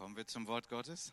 Kommen 0.00 0.16
wir 0.16 0.26
zum 0.26 0.46
Wort 0.46 0.70
Gottes. 0.70 1.12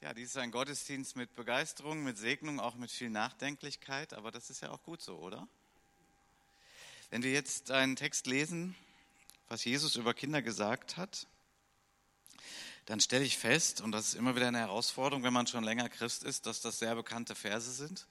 Ja, 0.00 0.14
dies 0.14 0.28
ist 0.28 0.36
ein 0.36 0.52
Gottesdienst 0.52 1.16
mit 1.16 1.34
Begeisterung, 1.34 2.04
mit 2.04 2.18
Segnung, 2.18 2.60
auch 2.60 2.76
mit 2.76 2.92
viel 2.92 3.10
Nachdenklichkeit, 3.10 4.14
aber 4.14 4.30
das 4.30 4.48
ist 4.48 4.62
ja 4.62 4.70
auch 4.70 4.80
gut 4.84 5.02
so, 5.02 5.16
oder? 5.16 5.48
Wenn 7.10 7.24
wir 7.24 7.32
jetzt 7.32 7.72
einen 7.72 7.96
Text 7.96 8.28
lesen, 8.28 8.76
was 9.48 9.64
Jesus 9.64 9.96
über 9.96 10.14
Kinder 10.14 10.40
gesagt 10.40 10.96
hat, 10.96 11.26
dann 12.84 13.00
stelle 13.00 13.24
ich 13.24 13.38
fest, 13.38 13.80
und 13.80 13.90
das 13.90 14.06
ist 14.06 14.14
immer 14.14 14.36
wieder 14.36 14.46
eine 14.46 14.60
Herausforderung, 14.60 15.24
wenn 15.24 15.32
man 15.32 15.48
schon 15.48 15.64
länger 15.64 15.88
Christ 15.88 16.22
ist, 16.22 16.46
dass 16.46 16.60
das 16.60 16.78
sehr 16.78 16.94
bekannte 16.94 17.34
Verse 17.34 17.72
sind, 17.72 18.06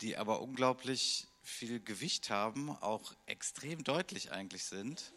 die 0.00 0.16
aber 0.16 0.40
unglaublich 0.40 1.26
viel 1.42 1.80
Gewicht 1.80 2.30
haben, 2.30 2.70
auch 2.78 3.12
extrem 3.26 3.84
deutlich 3.84 4.32
eigentlich 4.32 4.64
sind 4.64 5.12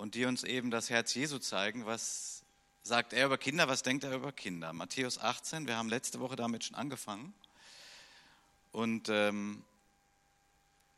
und 0.00 0.14
die 0.14 0.24
uns 0.24 0.44
eben 0.44 0.70
das 0.70 0.88
Herz 0.88 1.12
Jesu 1.12 1.38
zeigen. 1.38 1.84
Was 1.84 2.42
sagt 2.82 3.12
er 3.12 3.26
über 3.26 3.36
Kinder? 3.36 3.68
Was 3.68 3.82
denkt 3.82 4.02
er 4.02 4.14
über 4.14 4.32
Kinder? 4.32 4.72
Matthäus 4.72 5.18
18, 5.18 5.66
wir 5.66 5.76
haben 5.76 5.90
letzte 5.90 6.20
Woche 6.20 6.36
damit 6.36 6.64
schon 6.64 6.74
angefangen. 6.74 7.34
Und 8.72 9.10
ähm, 9.10 9.62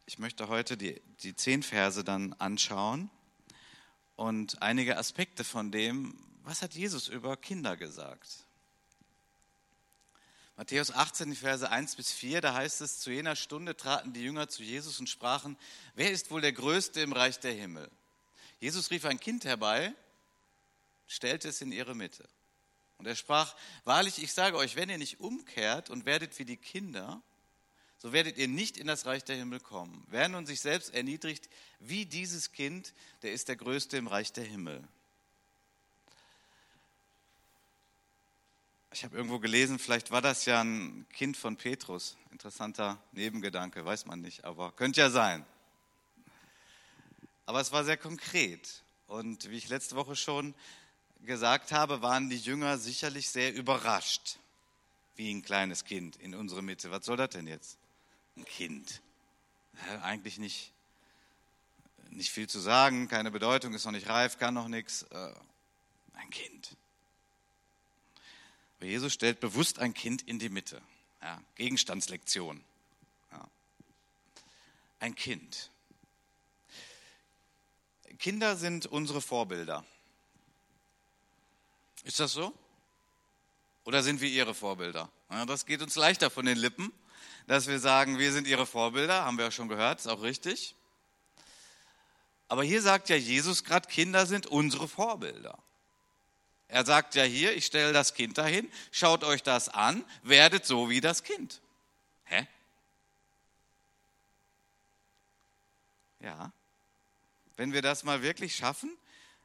ich 0.07 0.21
möchte 0.21 0.47
heute 0.47 0.77
die, 0.77 1.03
die 1.25 1.35
zehn 1.35 1.65
Verse 1.65 2.05
dann 2.05 2.33
anschauen 2.35 3.11
und 4.15 4.63
einige 4.63 4.97
Aspekte 4.97 5.43
von 5.43 5.73
dem, 5.73 6.17
was 6.45 6.63
hat 6.63 6.75
Jesus 6.75 7.09
über 7.09 7.37
Kinder 7.37 7.77
gesagt. 7.77 8.47
Matthäus 10.57 10.93
18, 10.93 11.31
die 11.31 11.37
Verse 11.37 11.69
1 11.69 11.97
bis 11.97 12.13
4, 12.13 12.41
da 12.41 12.55
heißt 12.55 12.81
es, 12.83 13.01
zu 13.01 13.11
jener 13.11 13.35
Stunde 13.35 13.77
traten 13.77 14.13
die 14.13 14.23
Jünger 14.23 14.47
zu 14.47 14.63
Jesus 14.63 15.01
und 15.01 15.09
sprachen, 15.09 15.59
wer 15.97 16.13
ist 16.13 16.31
wohl 16.31 16.41
der 16.41 16.53
Größte 16.53 17.01
im 17.01 17.13
Reich 17.13 17.41
der 17.41 17.53
Himmel? 17.53 17.91
Jesus 18.63 18.93
rief 18.93 19.05
ein 19.07 19.19
Kind 19.19 19.45
herbei, 19.45 19.93
stellte 21.09 21.49
es 21.49 21.61
in 21.63 21.73
ihre 21.73 21.97
Mitte. 21.97 22.29
Und 22.97 23.09
er 23.09 23.17
sprach, 23.17 23.57
wahrlich, 23.83 24.23
ich 24.23 24.33
sage 24.33 24.57
euch, 24.57 24.77
wenn 24.77 24.89
ihr 24.89 24.99
nicht 24.99 25.19
umkehrt 25.19 25.91
und 25.91 26.07
werdet 26.07 26.39
wie 26.39 26.45
die 26.45 26.57
Kinder, 26.57 27.21
so 27.99 28.13
werdet 28.13 28.39
ihr 28.39 28.47
nicht 28.47 28.77
in 28.77 28.87
das 28.87 29.05
Reich 29.05 29.25
der 29.25 29.35
Himmel 29.35 29.59
kommen. 29.59 30.07
Wer 30.07 30.29
nun 30.29 30.47
sich 30.47 30.61
selbst 30.61 30.95
erniedrigt 30.95 31.49
wie 31.81 32.07
dieses 32.07 32.53
Kind, 32.53 32.95
der 33.23 33.33
ist 33.33 33.49
der 33.49 33.57
Größte 33.57 33.97
im 33.97 34.07
Reich 34.07 34.33
der 34.33 34.45
Himmel. 34.45 34.87
Ich 38.93 39.03
habe 39.03 39.17
irgendwo 39.17 39.41
gelesen, 39.41 39.81
vielleicht 39.81 40.13
war 40.13 40.23
das 40.23 40.45
ja 40.45 40.63
ein 40.63 41.05
Kind 41.13 41.37
von 41.37 41.57
Petrus. 41.57 42.17
Interessanter 42.31 43.03
Nebengedanke, 43.11 43.85
weiß 43.85 44.07
man 44.07 44.21
nicht, 44.21 44.45
aber 44.45 44.71
könnte 44.71 45.01
ja 45.01 45.11
sein. 45.11 45.45
Aber 47.47 47.61
es 47.61 47.73
war 47.73 47.85
sehr 47.85 47.97
konkret. 47.97 48.83
Und 49.07 49.51
wie 49.51 49.57
ich 49.57 49.69
letzte 49.69 49.97
Woche 49.97 50.17
schon 50.17 50.55
gesagt 51.21 51.73
habe, 51.73 52.03
waren 52.03 52.31
die 52.31 52.39
Jünger 52.39 52.79
sicherlich 52.79 53.29
sehr 53.29 53.55
überrascht, 53.55 54.39
wie 55.17 55.33
ein 55.33 55.43
kleines 55.43 55.85
Kind 55.85 56.17
in 56.17 56.35
unsere 56.35 56.63
Mitte. 56.63 56.91
Was 56.91 57.05
soll 57.05 57.17
das 57.17 57.31
denn 57.31 57.47
jetzt? 57.47 57.79
Ein 58.37 58.45
Kind. 58.45 59.03
Eigentlich 60.03 60.39
nicht, 60.39 60.73
nicht 62.11 62.31
viel 62.31 62.49
zu 62.49 62.59
sagen, 62.59 63.09
keine 63.09 63.31
Bedeutung, 63.31 63.75
ist 63.75 63.85
noch 63.85 63.93
nicht 63.93 64.09
reif, 64.09 64.39
kann 64.39 64.55
noch 64.55 64.69
nichts. 64.69 65.03
Äh, 65.11 65.35
ein 66.15 66.31
Kind. 66.31 66.77
Aber 68.77 68.87
Jesus 68.87 69.13
stellt 69.13 69.41
bewusst 69.41 69.79
ein 69.79 69.95
Kind 69.95 70.23
in 70.23 70.39
die 70.39 70.49
Mitte. 70.49 70.83
Ja, 71.21 71.41
Gegenstandslektion. 71.55 72.63
Ja. 73.31 73.49
Ein 74.99 75.15
Kind. 75.15 75.71
Kinder 78.23 78.55
sind 78.55 78.87
unsere 78.87 79.21
Vorbilder. 79.21 79.85
Ist 82.05 82.21
das 82.21 82.33
so? 82.33 82.55
Oder 83.83 84.05
sind 84.05 84.21
wir 84.21 84.29
ihre 84.29 84.55
Vorbilder? 84.55 85.11
Ja, 85.29 85.45
das 85.45 85.67
geht 85.67 85.83
uns 85.83 85.97
leichter 85.97 86.31
von 86.31 86.47
den 86.47 86.57
Lippen, 86.57 86.93
dass 87.49 87.67
wir 87.67 87.81
sagen, 87.81 88.21
wir 88.21 88.33
sind 88.33 88.47
ihre 88.47 88.65
Vorbilder, 88.65 89.25
haben 89.25 89.39
wir 89.39 89.47
ja 89.47 89.51
schon 89.51 89.67
gehört, 89.67 89.99
ist 89.99 90.07
auch 90.07 90.23
richtig. 90.23 90.77
Aber 92.47 92.63
hier 92.63 92.81
sagt 92.81 93.09
ja 93.09 93.17
Jesus 93.17 93.65
gerade, 93.65 93.89
Kinder 93.89 94.25
sind 94.25 94.47
unsere 94.47 94.87
Vorbilder. 94.87 95.59
Er 96.69 96.87
sagt 96.87 97.17
ja 97.17 97.25
hier, 97.25 97.57
ich 97.57 97.67
stelle 97.67 97.93
das 97.93 98.15
Kind 98.15 98.39
dahin, 98.39 98.71
schaut 98.93 99.25
euch 99.25 99.43
das 99.43 99.69
an, 99.69 100.05
werdet 100.23 100.65
so 100.65 100.89
wie 100.89 101.01
das 101.01 101.25
Kind. 101.25 101.61
Hä? 102.27 102.47
Ja. 106.21 106.53
Wenn 107.63 107.73
wir 107.73 107.81
das 107.81 108.03
mal 108.03 108.23
wirklich 108.25 108.57
schaffen, 108.57 108.91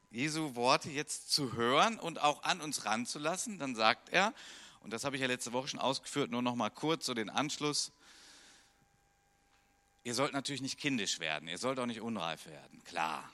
Jesu 0.09 0.55
Worte 0.55 0.89
jetzt 0.89 1.31
zu 1.31 1.53
hören 1.53 2.00
und 2.00 2.19
auch 2.19 2.41
an 2.41 2.61
uns 2.61 2.83
ranzulassen, 2.83 3.59
dann 3.59 3.75
sagt 3.75 4.09
er, 4.09 4.33
und 4.79 4.91
das 4.91 5.03
habe 5.03 5.16
ich 5.16 5.22
ja 5.22 5.28
letzte 5.28 5.53
Woche 5.53 5.67
schon 5.67 5.79
ausgeführt, 5.79 6.31
nur 6.31 6.41
noch 6.41 6.55
mal 6.55 6.72
kurz 6.72 7.05
so 7.05 7.13
den 7.13 7.29
Anschluss. 7.29 7.91
Ihr 10.03 10.16
sollt 10.16 10.33
natürlich 10.33 10.63
nicht 10.63 10.79
kindisch 10.79 11.19
werden, 11.19 11.47
ihr 11.47 11.59
sollt 11.59 11.78
auch 11.78 11.85
nicht 11.85 12.01
unreif 12.01 12.47
werden, 12.47 12.83
klar. 12.85 13.31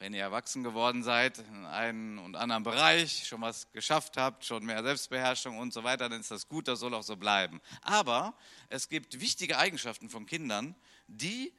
Wenn 0.00 0.12
ihr 0.12 0.22
erwachsen 0.22 0.64
geworden 0.64 1.04
seid 1.04 1.38
in 1.38 1.64
einem 1.64 2.18
und 2.18 2.34
anderen 2.34 2.64
Bereich, 2.64 3.28
schon 3.28 3.42
was 3.42 3.70
geschafft 3.70 4.16
habt, 4.16 4.44
schon 4.44 4.64
mehr 4.64 4.82
Selbstbeherrschung 4.82 5.56
und 5.56 5.72
so 5.72 5.84
weiter, 5.84 6.08
dann 6.08 6.18
ist 6.18 6.32
das 6.32 6.48
gut, 6.48 6.66
das 6.66 6.80
soll 6.80 6.94
auch 6.94 7.04
so 7.04 7.14
bleiben. 7.14 7.60
Aber 7.80 8.34
es 8.70 8.88
gibt 8.88 9.20
wichtige 9.20 9.56
Eigenschaften 9.56 10.10
von 10.10 10.26
Kindern, 10.26 10.74
die 11.06 11.52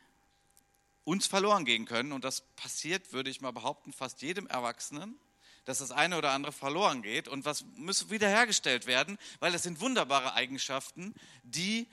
uns 1.08 1.26
verloren 1.26 1.64
gehen 1.64 1.86
können. 1.86 2.12
Und 2.12 2.26
das 2.26 2.42
passiert, 2.58 3.14
würde 3.14 3.30
ich 3.30 3.40
mal 3.40 3.52
behaupten, 3.52 3.94
fast 3.94 4.22
jedem 4.22 4.46
Erwachsenen, 4.48 5.18
dass 5.64 5.78
das 5.78 5.92
eine 5.92 6.18
oder 6.18 6.32
andere 6.32 6.52
verloren 6.52 7.02
geht. 7.02 7.30
Und 7.30 7.46
was 7.46 7.64
muss 7.78 8.10
wiederhergestellt 8.10 8.88
werden? 8.88 9.18
Weil 9.40 9.54
das 9.54 9.64
sind 9.64 9.80
wunderbare 9.80 10.34
Eigenschaften, 10.34 11.16
die 11.44 11.88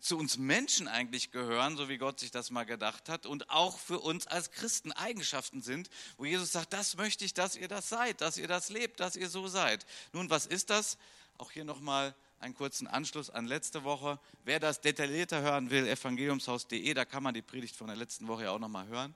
zu 0.00 0.16
uns 0.16 0.38
Menschen 0.38 0.88
eigentlich 0.88 1.32
gehören, 1.32 1.76
so 1.76 1.90
wie 1.90 1.98
Gott 1.98 2.18
sich 2.18 2.30
das 2.30 2.50
mal 2.50 2.64
gedacht 2.64 3.10
hat, 3.10 3.26
und 3.26 3.50
auch 3.50 3.78
für 3.78 4.00
uns 4.00 4.26
als 4.26 4.50
Christen 4.52 4.92
Eigenschaften 4.92 5.60
sind, 5.60 5.90
wo 6.16 6.24
Jesus 6.24 6.50
sagt, 6.52 6.72
das 6.72 6.96
möchte 6.96 7.26
ich, 7.26 7.34
dass 7.34 7.56
ihr 7.56 7.68
das 7.68 7.90
seid, 7.90 8.22
dass 8.22 8.38
ihr 8.38 8.48
das 8.48 8.70
lebt, 8.70 9.00
dass 9.00 9.16
ihr 9.16 9.28
so 9.28 9.48
seid. 9.48 9.84
Nun, 10.14 10.30
was 10.30 10.46
ist 10.46 10.70
das? 10.70 10.96
Auch 11.36 11.50
hier 11.50 11.64
nochmal 11.64 12.14
einen 12.44 12.54
kurzen 12.54 12.86
Anschluss 12.86 13.30
an 13.30 13.46
letzte 13.46 13.84
Woche. 13.84 14.20
Wer 14.44 14.60
das 14.60 14.82
detaillierter 14.82 15.40
hören 15.40 15.70
will, 15.70 15.88
evangeliumshaus.de, 15.88 16.92
da 16.92 17.06
kann 17.06 17.22
man 17.22 17.32
die 17.32 17.42
Predigt 17.42 17.74
von 17.74 17.86
der 17.86 17.96
letzten 17.96 18.28
Woche 18.28 18.44
ja 18.44 18.50
auch 18.50 18.58
nochmal 18.58 18.86
hören. 18.86 19.14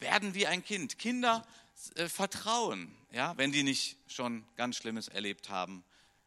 Werden 0.00 0.34
wie 0.34 0.48
ein 0.48 0.64
Kind. 0.64 0.98
Kinder 0.98 1.46
äh, 1.94 2.08
vertrauen, 2.08 2.92
ja, 3.12 3.36
wenn 3.36 3.52
die 3.52 3.62
nicht 3.62 3.96
schon 4.08 4.44
ganz 4.56 4.76
Schlimmes 4.76 5.06
erlebt 5.06 5.50
haben. 5.50 5.84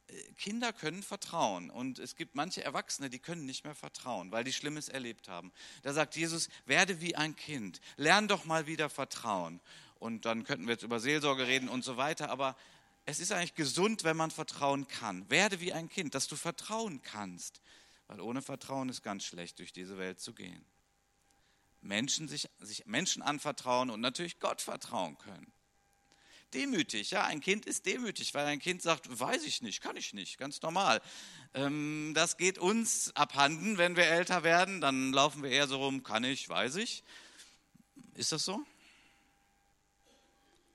Äh, 0.08 0.13
Kinder 0.38 0.72
können 0.72 1.03
vertrauen 1.03 1.69
und 1.69 2.00
es 2.00 2.16
gibt 2.16 2.34
manche 2.34 2.64
Erwachsene, 2.64 3.09
die 3.09 3.19
können 3.19 3.46
nicht 3.46 3.66
mehr 3.66 3.75
vertrauen, 3.75 4.31
weil 4.31 4.46
die 4.46 4.53
Schlimmes 4.53 4.88
erlebt 4.88 5.28
haben. 5.28 5.52
Da 5.84 5.91
sagt 5.91 6.16
Jesus, 6.16 6.47
werde 6.66 7.02
wie 7.02 7.18
ein 7.18 7.35
Kind, 7.35 7.81
lern 7.97 8.29
doch 8.29 8.46
mal 8.46 8.68
wieder 8.68 8.90
vertrauen. 8.90 9.59
Und 10.00 10.24
dann 10.25 10.46
könnten 10.46 10.66
wir 10.66 10.74
jetzt 10.74 10.84
über 10.84 11.02
Seelsorge 11.02 11.46
reden 11.47 11.68
und 11.68 11.84
so 11.84 11.97
weiter, 11.97 12.29
aber 12.29 12.56
es 13.07 13.22
ist 13.22 13.31
eigentlich 13.31 13.56
gesund, 13.56 14.03
wenn 14.03 14.18
man 14.18 14.31
vertrauen 14.31 14.85
kann. 14.90 15.28
Werde 15.29 15.62
wie 15.62 15.72
ein 15.72 15.88
Kind, 15.88 16.13
dass 16.13 16.28
du 16.28 16.35
vertrauen 16.35 17.01
kannst. 17.01 17.62
Weil 18.07 18.19
ohne 18.19 18.41
Vertrauen 18.41 18.90
ist 18.90 19.01
ganz 19.01 19.23
schlecht, 19.23 19.59
durch 19.59 19.72
diese 19.72 19.97
Welt 19.97 20.19
zu 20.19 20.34
gehen. 20.34 20.66
Menschen 21.79 22.28
sich, 22.28 22.50
sich 22.59 22.85
Menschen 22.85 23.22
anvertrauen 23.22 23.90
und 23.91 24.01
natürlich 24.01 24.40
Gott 24.40 24.62
vertrauen 24.62 25.17
können. 25.17 25.53
Demütig, 26.53 27.12
ja, 27.12 27.23
ein 27.23 27.40
Kind 27.40 27.66
ist 27.66 27.85
demütig, 27.85 28.34
weil 28.34 28.46
ein 28.46 28.59
Kind 28.59 28.81
sagt, 28.81 29.07
weiß 29.19 29.46
ich 29.46 29.62
nicht, 29.62 29.81
kann 29.81 29.96
ich 29.96 30.13
nicht, 30.13 30.38
ganz 30.38 30.62
normal. 30.62 31.01
Ähm, 31.53 32.12
das 32.13 32.35
geht 32.35 32.57
uns 32.57 33.16
abhanden, 33.16 33.78
wenn 33.78 33.96
wir 33.96 34.06
älter 34.06 34.44
werden, 34.44 34.81
dann 34.81 35.13
laufen 35.13 35.44
wir 35.44 35.50
eher 35.50 35.67
so 35.67 35.78
rum, 35.78 36.03
kann 36.03 36.25
ich, 36.25 36.50
weiß 36.50 36.75
ich. 36.75 37.06
Ist 38.16 38.34
das 38.34 38.44
so? 38.44 38.66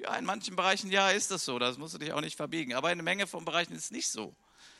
Ja, 0.03 0.17
in 0.17 0.25
manchen 0.25 0.57
Bereichen 0.57 0.91
ja 0.91 1.11
ist 1.11 1.31
das 1.31 1.45
so, 1.45 1.61
das 1.61 1.79
musst 1.79 1.95
du 1.95 1.99
dich 1.99 2.13
auch 2.13 2.21
nicht 2.21 2.37
verbiegen. 2.37 2.75
Aber 2.75 2.89
in 2.89 2.95
einer 2.95 3.05
Menge 3.05 3.29
von 3.29 3.45
Bereichen 3.45 3.73
ist 3.73 3.85
es 3.85 3.91
nicht 3.93 4.09
so. 4.09 4.35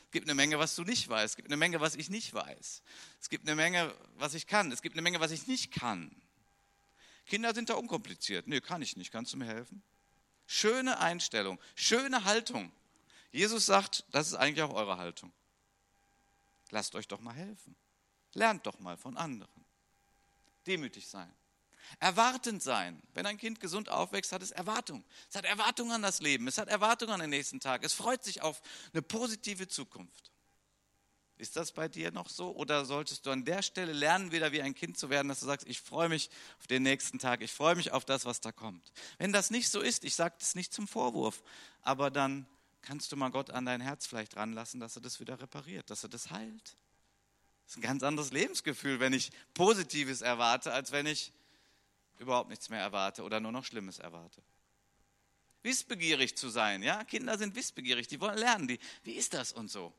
Es 0.05 0.11
gibt 0.11 0.27
eine 0.27 0.35
Menge, 0.35 0.59
was 0.59 0.75
du 0.75 0.83
nicht 0.83 1.07
weißt. 1.07 1.31
Es 1.31 1.35
gibt 1.37 1.47
eine 1.47 1.57
Menge, 1.57 1.79
was 1.79 1.95
ich 1.95 2.09
nicht 2.09 2.33
weiß. 2.33 2.83
Es 3.21 3.29
gibt 3.29 3.47
eine 3.47 3.55
Menge, 3.55 3.93
was 4.17 4.33
ich 4.33 4.47
kann. 4.47 4.71
Es 4.71 4.81
gibt 4.81 4.95
eine 4.95 5.01
Menge, 5.01 5.21
was 5.21 5.31
ich 5.31 5.47
nicht 5.47 5.71
kann. 5.71 6.13
Kinder 7.25 7.53
sind 7.53 7.69
da 7.69 7.75
unkompliziert. 7.75 8.47
Nee, 8.47 8.59
kann 8.59 8.81
ich 8.81 8.97
nicht. 8.97 9.11
Kannst 9.11 9.31
du 9.31 9.37
mir 9.37 9.45
helfen? 9.45 9.81
Schöne 10.45 10.99
Einstellung, 10.99 11.57
schöne 11.73 12.25
Haltung. 12.25 12.71
Jesus 13.31 13.65
sagt, 13.65 14.03
das 14.11 14.27
ist 14.27 14.33
eigentlich 14.35 14.61
auch 14.61 14.73
eure 14.73 14.97
Haltung. 14.97 15.31
Lasst 16.69 16.95
euch 16.95 17.07
doch 17.07 17.21
mal 17.21 17.33
helfen. 17.33 17.75
Lernt 18.33 18.65
doch 18.67 18.79
mal 18.79 18.97
von 18.97 19.15
anderen. 19.15 19.65
Demütig 20.67 21.07
sein. 21.07 21.33
Erwartend 21.99 22.61
sein. 22.61 23.01
Wenn 23.13 23.25
ein 23.25 23.37
Kind 23.37 23.59
gesund 23.59 23.89
aufwächst, 23.89 24.31
hat 24.31 24.41
es 24.41 24.51
Erwartung. 24.51 25.03
Es 25.29 25.35
hat 25.35 25.45
Erwartung 25.45 25.91
an 25.91 26.01
das 26.01 26.21
Leben. 26.21 26.47
Es 26.47 26.57
hat 26.57 26.67
Erwartung 26.67 27.09
an 27.09 27.19
den 27.19 27.29
nächsten 27.29 27.59
Tag. 27.59 27.83
Es 27.83 27.93
freut 27.93 28.23
sich 28.23 28.41
auf 28.41 28.61
eine 28.93 29.01
positive 29.01 29.67
Zukunft. 29.67 30.31
Ist 31.37 31.55
das 31.55 31.71
bei 31.71 31.87
dir 31.87 32.11
noch 32.11 32.29
so? 32.29 32.55
Oder 32.55 32.85
solltest 32.85 33.25
du 33.25 33.31
an 33.31 33.43
der 33.43 33.63
Stelle 33.63 33.91
lernen, 33.91 34.31
wieder 34.31 34.51
wie 34.51 34.61
ein 34.61 34.75
Kind 34.75 34.97
zu 34.97 35.09
werden, 35.09 35.27
dass 35.27 35.39
du 35.39 35.45
sagst, 35.45 35.67
ich 35.67 35.81
freue 35.81 36.07
mich 36.07 36.29
auf 36.59 36.67
den 36.67 36.83
nächsten 36.83 37.19
Tag, 37.19 37.41
ich 37.41 37.51
freue 37.51 37.75
mich 37.75 37.91
auf 37.91 38.05
das, 38.05 38.25
was 38.25 38.39
da 38.39 38.51
kommt. 38.51 38.93
Wenn 39.17 39.33
das 39.33 39.49
nicht 39.49 39.69
so 39.69 39.81
ist, 39.81 40.03
ich 40.03 40.15
sage 40.15 40.35
das 40.39 40.55
nicht 40.55 40.71
zum 40.71 40.87
Vorwurf, 40.87 41.43
aber 41.81 42.11
dann 42.11 42.45
kannst 42.81 43.11
du 43.11 43.17
mal 43.17 43.29
Gott 43.29 43.49
an 43.49 43.65
dein 43.65 43.81
Herz 43.81 44.05
vielleicht 44.05 44.35
ranlassen, 44.37 44.79
dass 44.79 44.95
er 44.95 45.01
das 45.01 45.19
wieder 45.19 45.41
repariert, 45.41 45.89
dass 45.89 46.03
er 46.03 46.09
das 46.09 46.31
heilt. 46.31 46.77
Das 47.65 47.73
ist 47.73 47.77
ein 47.77 47.81
ganz 47.81 48.03
anderes 48.03 48.31
Lebensgefühl, 48.31 48.99
wenn 48.99 49.13
ich 49.13 49.31
Positives 49.53 50.21
erwarte, 50.21 50.71
als 50.71 50.91
wenn 50.91 51.07
ich 51.07 51.31
überhaupt 52.23 52.49
nichts 52.49 52.69
mehr 52.69 52.79
erwarte 52.79 53.23
oder 53.23 53.39
nur 53.39 53.51
noch 53.51 53.65
Schlimmes 53.65 53.99
erwarte. 53.99 54.41
Wissbegierig 55.61 56.35
zu 56.35 56.49
sein, 56.49 56.83
ja, 56.83 57.03
Kinder 57.05 57.37
sind 57.37 57.55
wissbegierig, 57.55 58.07
die 58.07 58.19
wollen 58.19 58.37
lernen, 58.37 58.67
die, 58.67 58.79
wie 59.03 59.13
ist 59.13 59.33
das 59.33 59.53
und 59.53 59.69
so. 59.69 59.93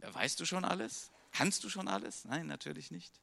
Weißt 0.00 0.38
du 0.40 0.44
schon 0.44 0.64
alles? 0.64 1.10
Kannst 1.30 1.64
du 1.64 1.70
schon 1.70 1.88
alles? 1.88 2.24
Nein, 2.24 2.46
natürlich 2.46 2.90
nicht. 2.90 3.22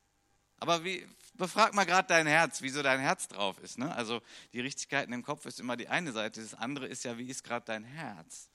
Aber 0.58 0.84
wie, 0.84 1.08
befrag 1.36 1.74
mal 1.74 1.86
gerade 1.86 2.08
dein 2.08 2.28
Herz, 2.28 2.62
wieso 2.62 2.82
dein 2.82 3.00
Herz 3.00 3.28
drauf 3.28 3.60
ist. 3.60 3.78
Ne? 3.78 3.94
Also 3.96 4.22
die 4.52 4.60
Richtigkeiten 4.60 5.14
im 5.14 5.24
Kopf 5.24 5.46
ist 5.46 5.60
immer 5.60 5.78
die 5.78 5.88
eine 5.88 6.12
Seite, 6.12 6.42
das 6.42 6.54
andere 6.54 6.88
ist 6.88 7.06
ja, 7.06 7.18
wie 7.18 7.30
ist 7.30 7.44
gerade 7.44 7.66
dein 7.66 7.84
Herz? 7.84 8.50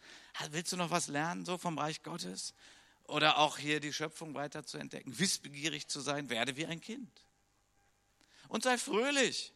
Willst 0.50 0.72
du 0.72 0.76
noch 0.76 0.90
was 0.90 1.08
lernen, 1.08 1.44
so 1.44 1.56
vom 1.56 1.78
Reich 1.78 2.02
Gottes? 2.02 2.54
Oder 3.04 3.38
auch 3.38 3.58
hier 3.58 3.80
die 3.80 3.92
Schöpfung 3.92 4.34
weiter 4.34 4.64
zu 4.64 4.78
entdecken, 4.78 5.18
wissbegierig 5.18 5.88
zu 5.88 6.00
sein, 6.00 6.28
werde 6.30 6.56
wie 6.56 6.66
ein 6.66 6.80
Kind. 6.80 7.24
Und 8.48 8.62
sei 8.62 8.78
fröhlich. 8.78 9.52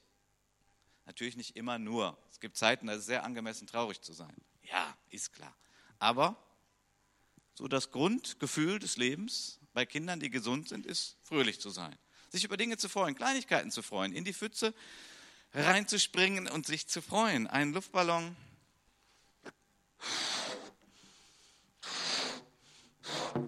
Natürlich 1.07 1.37
nicht 1.37 1.57
immer 1.57 1.79
nur. 1.79 2.19
Es 2.31 2.41
gibt 2.41 2.57
Zeiten, 2.57 2.87
da 2.87 2.93
ist 2.93 3.01
es 3.01 3.07
sehr 3.07 3.25
angemessen, 3.25 3.67
traurig 3.67 4.01
zu 4.03 4.13
sein. 4.13 4.37
Ja, 4.63 4.97
ist 5.11 5.33
klar. 5.33 5.57
Aber 5.99 6.37
so 7.55 7.67
das 7.67 7.91
Grundgefühl 7.91 8.79
des 8.79 8.97
Lebens 8.97 9.59
bei 9.73 9.87
Kindern, 9.87 10.21
die 10.21 10.31
gesund 10.31 10.69
sind, 10.69 10.87
ist 10.87 11.17
fröhlich 11.23 11.61
zu 11.61 11.71
sein. 11.71 11.97
Sich 12.29 12.45
über 12.45 12.57
Dinge 12.57 12.77
zu 12.77 12.89
freuen, 12.89 13.15
Kleinigkeiten 13.15 13.71
zu 13.71 13.83
freuen, 13.83 14.13
in 14.13 14.25
die 14.25 14.35
Pfütze 14.35 14.75
reinzuspringen 15.55 16.49
und 16.49 16.67
sich 16.67 16.87
zu 16.89 17.01
freuen. 17.01 17.47
Einen 17.47 17.73
Luftballon 17.73 18.37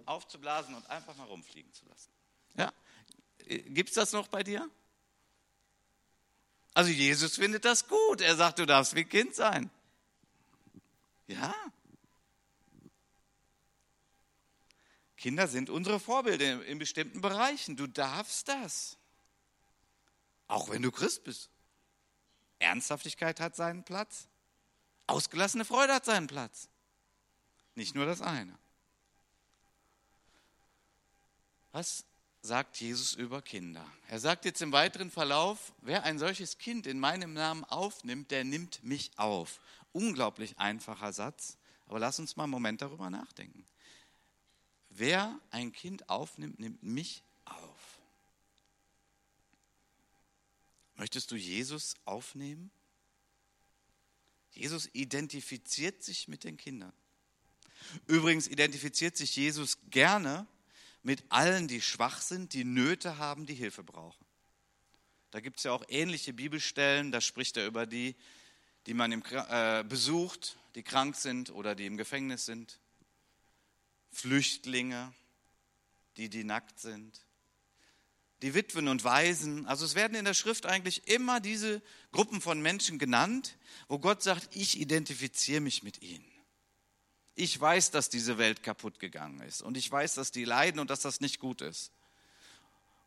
aufzublasen 0.06 0.75
und 0.75 0.88
einfach 0.88 1.14
mal 1.16 1.25
rumfliegen 1.25 1.72
zu 1.72 1.84
lassen. 1.87 2.10
Ja? 2.56 2.72
Gibt 3.46 3.90
es 3.90 3.94
das 3.94 4.12
noch 4.12 4.28
bei 4.28 4.42
dir? 4.42 4.69
Also 6.75 6.90
Jesus 6.90 7.37
findet 7.37 7.64
das 7.64 7.87
gut. 7.88 8.20
Er 8.20 8.37
sagt, 8.37 8.58
du 8.58 8.67
darfst 8.67 8.94
wie 8.94 9.05
Kind 9.05 9.34
sein. 9.34 9.70
Ja, 11.26 11.55
Kinder 15.20 15.49
sind 15.49 15.69
unsere 15.69 16.00
Vorbilder 16.00 16.64
in 16.64 16.78
bestimmten 16.78 17.20
Bereichen. 17.20 17.76
Du 17.76 17.87
darfst 17.87 18.49
das. 18.49 18.96
Auch 20.49 20.70
wenn 20.70 20.81
du 20.81 20.90
Christ 20.90 21.25
bist. 21.25 21.50
Ernsthaftigkeit 22.58 23.38
hat 23.38 23.55
seinen 23.55 23.84
Platz. 23.84 24.28
Ausgelassene 25.06 25.66
Freude 25.66 25.93
hat 25.93 26.06
seinen 26.06 26.26
Platz. 26.26 26.69
Nicht 27.75 27.94
nur 27.94 28.06
das 28.06 28.23
eine. 28.23 28.58
Was 31.73 32.06
sagt 32.42 32.81
Jesus 32.81 33.14
über 33.14 33.42
Kinder? 33.42 33.87
Er 34.08 34.19
sagt 34.19 34.44
jetzt 34.44 34.62
im 34.62 34.72
weiteren 34.72 35.10
Verlauf, 35.10 35.72
wer 35.82 36.04
ein 36.04 36.19
solches 36.19 36.58
Kind 36.58 36.87
in 36.87 36.98
meinem 36.98 37.32
Namen 37.32 37.64
aufnimmt, 37.64 38.31
der 38.31 38.44
nimmt 38.44 38.82
mich 38.82 39.10
auf. 39.16 39.60
Unglaublich 39.92 40.58
einfacher 40.58 41.12
Satz, 41.12 41.58
aber 41.87 41.98
lass 41.98 42.19
uns 42.19 42.37
mal 42.37 42.44
einen 42.44 42.52
Moment 42.52 42.82
darüber 42.82 43.10
nachdenken. 43.10 43.64
Wer 44.88 45.38
ein 45.50 45.72
Kind 45.72 46.08
aufnimmt, 46.08 46.58
nimmt 46.58 46.82
mich 46.82 47.22
auf. 47.44 48.00
Möchtest 50.96 51.31
du 51.31 51.37
Jesus 51.37 51.94
aufnehmen? 52.04 52.70
Jesus 54.52 54.88
identifiziert 54.92 56.02
sich 56.02 56.28
mit 56.28 56.44
den 56.44 56.56
Kindern. 56.56 56.92
Übrigens 58.06 58.48
identifiziert 58.48 59.16
sich 59.16 59.37
Jesus 59.37 59.78
gerne 59.90 60.46
mit 61.02 61.25
allen, 61.31 61.69
die 61.69 61.81
schwach 61.81 62.20
sind, 62.20 62.52
die 62.52 62.64
Nöte 62.64 63.19
haben, 63.19 63.47
die 63.47 63.55
Hilfe 63.55 63.82
brauchen. 63.82 64.25
Da 65.31 65.41
gibt 65.41 65.58
es 65.58 65.64
ja 65.64 65.73
auch 65.73 65.85
ähnliche 65.88 66.32
Bibelstellen, 66.32 67.12
da 67.12 67.20
spricht 67.20 67.56
er 67.56 67.67
über 67.67 67.87
die, 67.87 68.17
die 68.87 68.94
man 68.94 69.12
im, 69.12 69.23
äh, 69.31 69.85
besucht, 69.85 70.56
die 70.75 70.82
krank 70.82 71.17
sind 71.17 71.50
oder 71.50 71.75
die 71.75 71.87
im 71.87 71.97
Gefängnis 71.97 72.47
sind. 72.47 72.81
Flüchtlinge, 74.11 75.12
die, 76.17 76.29
die 76.29 76.44
nackt 76.44 76.81
sind, 76.81 77.25
die 78.43 78.55
Witwen 78.55 78.88
und 78.88 79.05
Waisen. 79.05 79.67
Also 79.67 79.85
es 79.85 79.94
werden 79.94 80.14
in 80.14 80.25
der 80.25 80.35
Schrift 80.35 80.67
eigentlich 80.67 81.06
immer 81.08 81.41
diese 81.41 81.82
Gruppen 82.11 82.41
von 82.41 82.61
Menschen 82.61 82.99
genannt, 82.99 83.56
wo 83.88 83.99
Gott 83.99 84.23
sagt, 84.23 84.56
ich 84.56 84.81
identifiziere 84.81 85.61
mich 85.61 85.82
mit 85.82 86.02
ihnen. 86.02 86.29
Ich 87.34 87.58
weiß, 87.58 87.90
dass 87.90 88.08
diese 88.08 88.38
Welt 88.38 88.62
kaputt 88.62 88.98
gegangen 88.98 89.40
ist 89.40 89.62
und 89.62 89.76
ich 89.76 89.90
weiß, 89.90 90.14
dass 90.14 90.30
die 90.30 90.44
leiden 90.44 90.80
und 90.80 90.90
dass 90.90 91.00
das 91.00 91.20
nicht 91.20 91.38
gut 91.38 91.62
ist. 91.62 91.92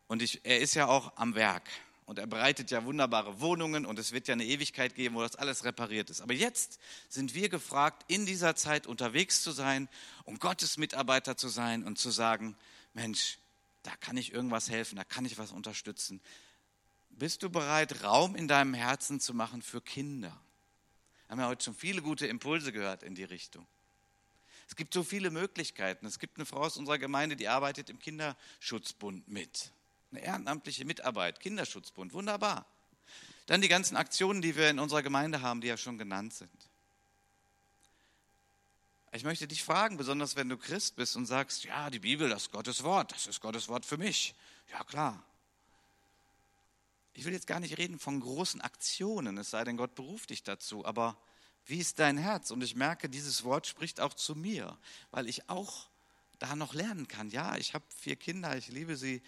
Und 0.06 0.22
ich, 0.22 0.44
er 0.44 0.60
ist 0.60 0.74
ja 0.74 0.86
auch 0.86 1.16
am 1.16 1.34
Werk 1.34 1.68
und 2.06 2.18
er 2.18 2.26
bereitet 2.26 2.70
ja 2.70 2.84
wunderbare 2.84 3.40
Wohnungen 3.40 3.86
und 3.86 3.98
es 3.98 4.12
wird 4.12 4.28
ja 4.28 4.32
eine 4.32 4.44
Ewigkeit 4.44 4.94
geben, 4.94 5.14
wo 5.14 5.22
das 5.22 5.36
alles 5.36 5.64
repariert 5.64 6.10
ist. 6.10 6.20
Aber 6.20 6.34
jetzt 6.34 6.78
sind 7.08 7.34
wir 7.34 7.48
gefragt, 7.48 8.04
in 8.08 8.26
dieser 8.26 8.56
Zeit 8.56 8.86
unterwegs 8.86 9.42
zu 9.42 9.52
sein, 9.52 9.88
um 10.24 10.38
Gottes 10.38 10.76
Mitarbeiter 10.76 11.36
zu 11.36 11.48
sein 11.48 11.84
und 11.84 11.98
zu 11.98 12.10
sagen, 12.10 12.56
Mensch, 12.92 13.38
da 13.82 13.92
kann 13.96 14.16
ich 14.16 14.32
irgendwas 14.32 14.68
helfen, 14.68 14.96
da 14.96 15.04
kann 15.04 15.24
ich 15.24 15.38
was 15.38 15.52
unterstützen. 15.52 16.20
Bist 17.10 17.42
du 17.42 17.50
bereit, 17.50 18.02
Raum 18.02 18.34
in 18.34 18.48
deinem 18.48 18.74
Herzen 18.74 19.20
zu 19.20 19.34
machen 19.34 19.62
für 19.62 19.80
Kinder? 19.80 20.38
Wir 21.26 21.32
haben 21.32 21.40
ja 21.40 21.48
heute 21.48 21.64
schon 21.64 21.74
viele 21.74 22.02
gute 22.02 22.26
Impulse 22.26 22.72
gehört 22.72 23.02
in 23.02 23.14
die 23.14 23.24
Richtung. 23.24 23.66
Es 24.68 24.76
gibt 24.76 24.94
so 24.94 25.02
viele 25.02 25.30
Möglichkeiten. 25.30 26.06
Es 26.06 26.18
gibt 26.18 26.36
eine 26.36 26.46
Frau 26.46 26.60
aus 26.60 26.76
unserer 26.76 26.98
Gemeinde, 26.98 27.36
die 27.36 27.48
arbeitet 27.48 27.90
im 27.90 27.98
Kinderschutzbund 27.98 29.28
mit. 29.28 29.70
Eine 30.10 30.20
ehrenamtliche 30.20 30.84
Mitarbeit, 30.84 31.40
Kinderschutzbund, 31.40 32.12
wunderbar. 32.12 32.66
Dann 33.46 33.60
die 33.60 33.68
ganzen 33.68 33.96
Aktionen, 33.96 34.42
die 34.42 34.56
wir 34.56 34.70
in 34.70 34.78
unserer 34.78 35.02
Gemeinde 35.02 35.42
haben, 35.42 35.60
die 35.60 35.66
ja 35.66 35.76
schon 35.76 35.98
genannt 35.98 36.32
sind. 36.32 36.50
Ich 39.12 39.22
möchte 39.22 39.46
dich 39.46 39.62
fragen, 39.62 39.96
besonders 39.96 40.34
wenn 40.34 40.48
du 40.48 40.56
Christ 40.56 40.96
bist 40.96 41.14
und 41.14 41.26
sagst, 41.26 41.64
ja, 41.64 41.88
die 41.88 42.00
Bibel, 42.00 42.28
das 42.28 42.44
ist 42.44 42.52
Gottes 42.52 42.82
Wort, 42.82 43.12
das 43.12 43.28
ist 43.28 43.40
Gottes 43.40 43.68
Wort 43.68 43.84
für 43.84 43.96
mich. 43.96 44.34
Ja, 44.72 44.82
klar. 44.82 45.22
Ich 47.12 47.24
will 47.24 47.32
jetzt 47.32 47.46
gar 47.46 47.60
nicht 47.60 47.78
reden 47.78 48.00
von 48.00 48.18
großen 48.18 48.60
Aktionen, 48.60 49.38
es 49.38 49.50
sei 49.50 49.62
denn, 49.62 49.76
Gott 49.76 49.94
beruft 49.94 50.30
dich 50.30 50.42
dazu, 50.42 50.84
aber 50.84 51.16
wie 51.66 51.78
ist 51.78 51.98
dein 51.98 52.18
Herz? 52.18 52.50
Und 52.50 52.62
ich 52.62 52.76
merke, 52.76 53.08
dieses 53.08 53.44
Wort 53.44 53.66
spricht 53.66 54.00
auch 54.00 54.14
zu 54.14 54.34
mir, 54.34 54.76
weil 55.10 55.28
ich 55.28 55.48
auch 55.48 55.88
da 56.38 56.56
noch 56.56 56.74
lernen 56.74 57.08
kann. 57.08 57.30
Ja, 57.30 57.56
ich 57.56 57.74
habe 57.74 57.84
vier 57.96 58.16
Kinder, 58.16 58.56
ich 58.56 58.68
liebe 58.68 58.96
sie, 58.96 59.22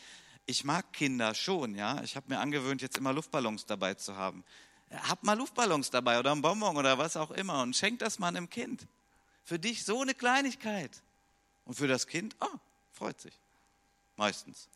ich 0.44 0.64
mag 0.64 0.92
Kinder 0.92 1.34
schon, 1.34 1.74
ja. 1.74 2.02
Ich 2.02 2.16
habe 2.16 2.26
mir 2.28 2.38
angewöhnt, 2.38 2.82
jetzt 2.82 2.98
immer 2.98 3.12
Luftballons 3.12 3.66
dabei 3.66 3.94
zu 3.94 4.16
haben. 4.16 4.44
Hab 4.90 5.24
mal 5.24 5.36
Luftballons 5.36 5.90
dabei 5.90 6.18
oder 6.18 6.32
einen 6.32 6.42
Bonbon 6.42 6.76
oder 6.76 6.98
was 6.98 7.16
auch 7.16 7.30
immer 7.32 7.62
und 7.62 7.76
schenk 7.76 7.98
das 7.98 8.18
mal 8.18 8.28
einem 8.28 8.48
Kind. 8.48 8.86
Für 9.44 9.58
dich 9.58 9.84
so 9.84 10.02
eine 10.02 10.14
Kleinigkeit. 10.14 11.02
Und 11.64 11.74
für 11.74 11.88
das 11.88 12.06
Kind, 12.06 12.36
oh, 12.40 12.58
freut 12.92 13.20
sich. 13.20 13.34
Meistens. 14.16 14.68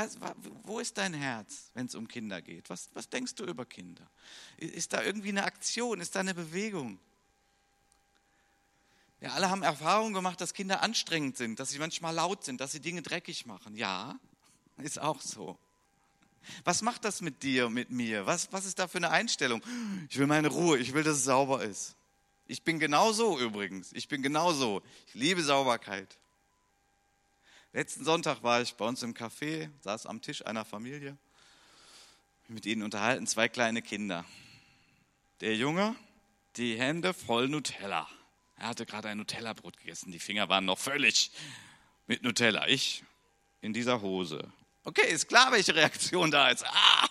Was, 0.00 0.16
wo 0.62 0.78
ist 0.78 0.96
dein 0.96 1.12
Herz, 1.12 1.70
wenn 1.74 1.86
es 1.86 1.94
um 1.94 2.08
Kinder 2.08 2.40
geht? 2.40 2.70
Was, 2.70 2.88
was 2.94 3.08
denkst 3.08 3.34
du 3.34 3.44
über 3.44 3.66
Kinder? 3.66 4.08
Ist 4.56 4.92
da 4.92 5.02
irgendwie 5.02 5.28
eine 5.28 5.44
Aktion? 5.44 6.00
Ist 6.00 6.14
da 6.14 6.20
eine 6.20 6.34
Bewegung? 6.34 6.98
Wir 9.18 9.34
alle 9.34 9.50
haben 9.50 9.62
Erfahrungen 9.62 10.14
gemacht, 10.14 10.40
dass 10.40 10.54
Kinder 10.54 10.82
anstrengend 10.82 11.36
sind, 11.36 11.60
dass 11.60 11.70
sie 11.70 11.78
manchmal 11.78 12.14
laut 12.14 12.44
sind, 12.44 12.60
dass 12.62 12.72
sie 12.72 12.80
Dinge 12.80 13.02
dreckig 13.02 13.44
machen. 13.44 13.76
Ja, 13.76 14.18
ist 14.78 14.98
auch 14.98 15.20
so. 15.20 15.58
Was 16.64 16.80
macht 16.80 17.04
das 17.04 17.20
mit 17.20 17.42
dir, 17.42 17.68
mit 17.68 17.90
mir? 17.90 18.24
Was, 18.24 18.50
was 18.52 18.64
ist 18.64 18.78
da 18.78 18.88
für 18.88 18.96
eine 18.96 19.10
Einstellung? 19.10 19.62
Ich 20.08 20.18
will 20.18 20.26
meine 20.26 20.48
Ruhe, 20.48 20.78
ich 20.78 20.94
will, 20.94 21.02
dass 21.02 21.18
es 21.18 21.24
sauber 21.24 21.62
ist. 21.62 21.94
Ich 22.46 22.62
bin 22.62 22.78
genauso 22.78 23.38
übrigens. 23.38 23.92
Ich 23.92 24.08
bin 24.08 24.22
genauso. 24.22 24.82
Ich 25.08 25.14
liebe 25.14 25.42
Sauberkeit. 25.42 26.18
Letzten 27.72 28.04
Sonntag 28.04 28.42
war 28.42 28.60
ich 28.60 28.74
bei 28.74 28.84
uns 28.84 29.02
im 29.04 29.14
Café, 29.14 29.70
saß 29.82 30.06
am 30.06 30.20
Tisch 30.20 30.44
einer 30.44 30.64
Familie, 30.64 31.16
mit 32.48 32.66
ihnen 32.66 32.82
unterhalten, 32.82 33.28
zwei 33.28 33.48
kleine 33.48 33.80
Kinder. 33.80 34.24
Der 35.40 35.54
Junge, 35.54 35.94
die 36.56 36.76
Hände 36.76 37.14
voll 37.14 37.48
Nutella. 37.48 38.08
Er 38.56 38.66
hatte 38.66 38.86
gerade 38.86 39.08
ein 39.08 39.18
Nutella-Brot 39.18 39.76
gegessen. 39.76 40.10
Die 40.10 40.18
Finger 40.18 40.48
waren 40.48 40.64
noch 40.64 40.78
völlig 40.78 41.30
mit 42.08 42.24
Nutella. 42.24 42.66
Ich 42.66 43.04
in 43.60 43.72
dieser 43.72 44.00
Hose. 44.00 44.52
Okay, 44.82 45.08
ist 45.08 45.28
klar, 45.28 45.52
welche 45.52 45.74
Reaktion 45.74 46.32
da 46.32 46.48
ist. 46.48 46.66
Ah! 46.66 47.08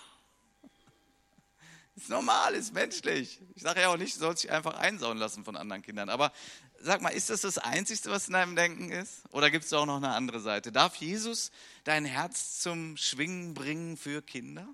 Normal, 2.08 2.54
ist 2.54 2.72
menschlich. 2.72 3.40
Ich 3.54 3.62
sage 3.62 3.80
ja 3.80 3.88
auch 3.88 3.96
nicht, 3.96 4.16
du 4.16 4.20
sollst 4.20 4.44
dich 4.44 4.50
einfach 4.50 4.74
einsauen 4.74 5.18
lassen 5.18 5.44
von 5.44 5.56
anderen 5.56 5.82
Kindern. 5.82 6.08
Aber 6.08 6.32
sag 6.80 7.02
mal, 7.02 7.10
ist 7.10 7.30
das 7.30 7.42
das 7.42 7.58
Einzige, 7.58 8.10
was 8.10 8.28
in 8.28 8.34
deinem 8.34 8.56
Denken 8.56 8.90
ist? 8.90 9.22
Oder 9.30 9.50
gibt 9.50 9.64
es 9.64 9.72
auch 9.72 9.86
noch 9.86 9.96
eine 9.96 10.10
andere 10.10 10.40
Seite? 10.40 10.72
Darf 10.72 10.96
Jesus 10.96 11.50
dein 11.84 12.04
Herz 12.04 12.60
zum 12.60 12.96
Schwingen 12.96 13.54
bringen 13.54 13.96
für 13.96 14.22
Kinder? 14.22 14.66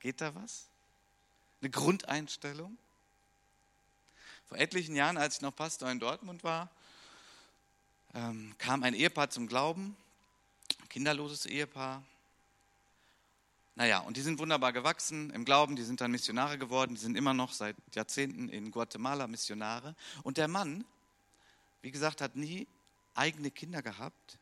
Geht 0.00 0.20
da 0.20 0.34
was? 0.34 0.66
Eine 1.60 1.70
Grundeinstellung? 1.70 2.76
Vor 4.46 4.58
etlichen 4.58 4.94
Jahren, 4.94 5.16
als 5.16 5.36
ich 5.36 5.40
noch 5.40 5.54
Pastor 5.54 5.90
in 5.90 5.98
Dortmund 5.98 6.44
war, 6.44 6.70
ähm, 8.14 8.54
kam 8.58 8.82
ein 8.82 8.94
Ehepaar 8.94 9.30
zum 9.30 9.48
Glauben, 9.48 9.96
ein 10.80 10.88
kinderloses 10.88 11.46
Ehepaar. 11.46 12.02
Naja, 13.76 13.98
und 13.98 14.16
die 14.16 14.22
sind 14.22 14.38
wunderbar 14.38 14.72
gewachsen 14.72 15.30
im 15.30 15.44
Glauben, 15.44 15.74
die 15.74 15.82
sind 15.82 16.00
dann 16.00 16.12
Missionare 16.12 16.58
geworden, 16.58 16.94
die 16.94 17.00
sind 17.00 17.16
immer 17.16 17.34
noch 17.34 17.52
seit 17.52 17.76
Jahrzehnten 17.92 18.48
in 18.48 18.70
Guatemala 18.70 19.26
Missionare. 19.26 19.96
Und 20.22 20.36
der 20.36 20.46
Mann, 20.46 20.84
wie 21.82 21.90
gesagt, 21.90 22.20
hat 22.20 22.36
nie 22.36 22.68
eigene 23.14 23.50
Kinder 23.50 23.82
gehabt, 23.82 24.38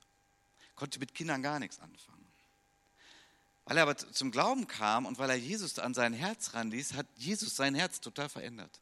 konnte 0.76 0.98
mit 0.98 1.14
Kindern 1.14 1.42
gar 1.42 1.58
nichts 1.58 1.80
anfangen. 1.80 2.26
Weil 3.64 3.78
er 3.78 3.84
aber 3.84 3.96
zum 3.96 4.32
Glauben 4.32 4.66
kam 4.66 5.06
und 5.06 5.18
weil 5.18 5.30
er 5.30 5.36
Jesus 5.36 5.78
an 5.78 5.94
sein 5.94 6.12
Herz 6.12 6.52
ranließ, 6.52 6.94
hat 6.94 7.06
Jesus 7.16 7.56
sein 7.56 7.74
Herz 7.74 8.00
total 8.00 8.28
verändert. 8.28 8.80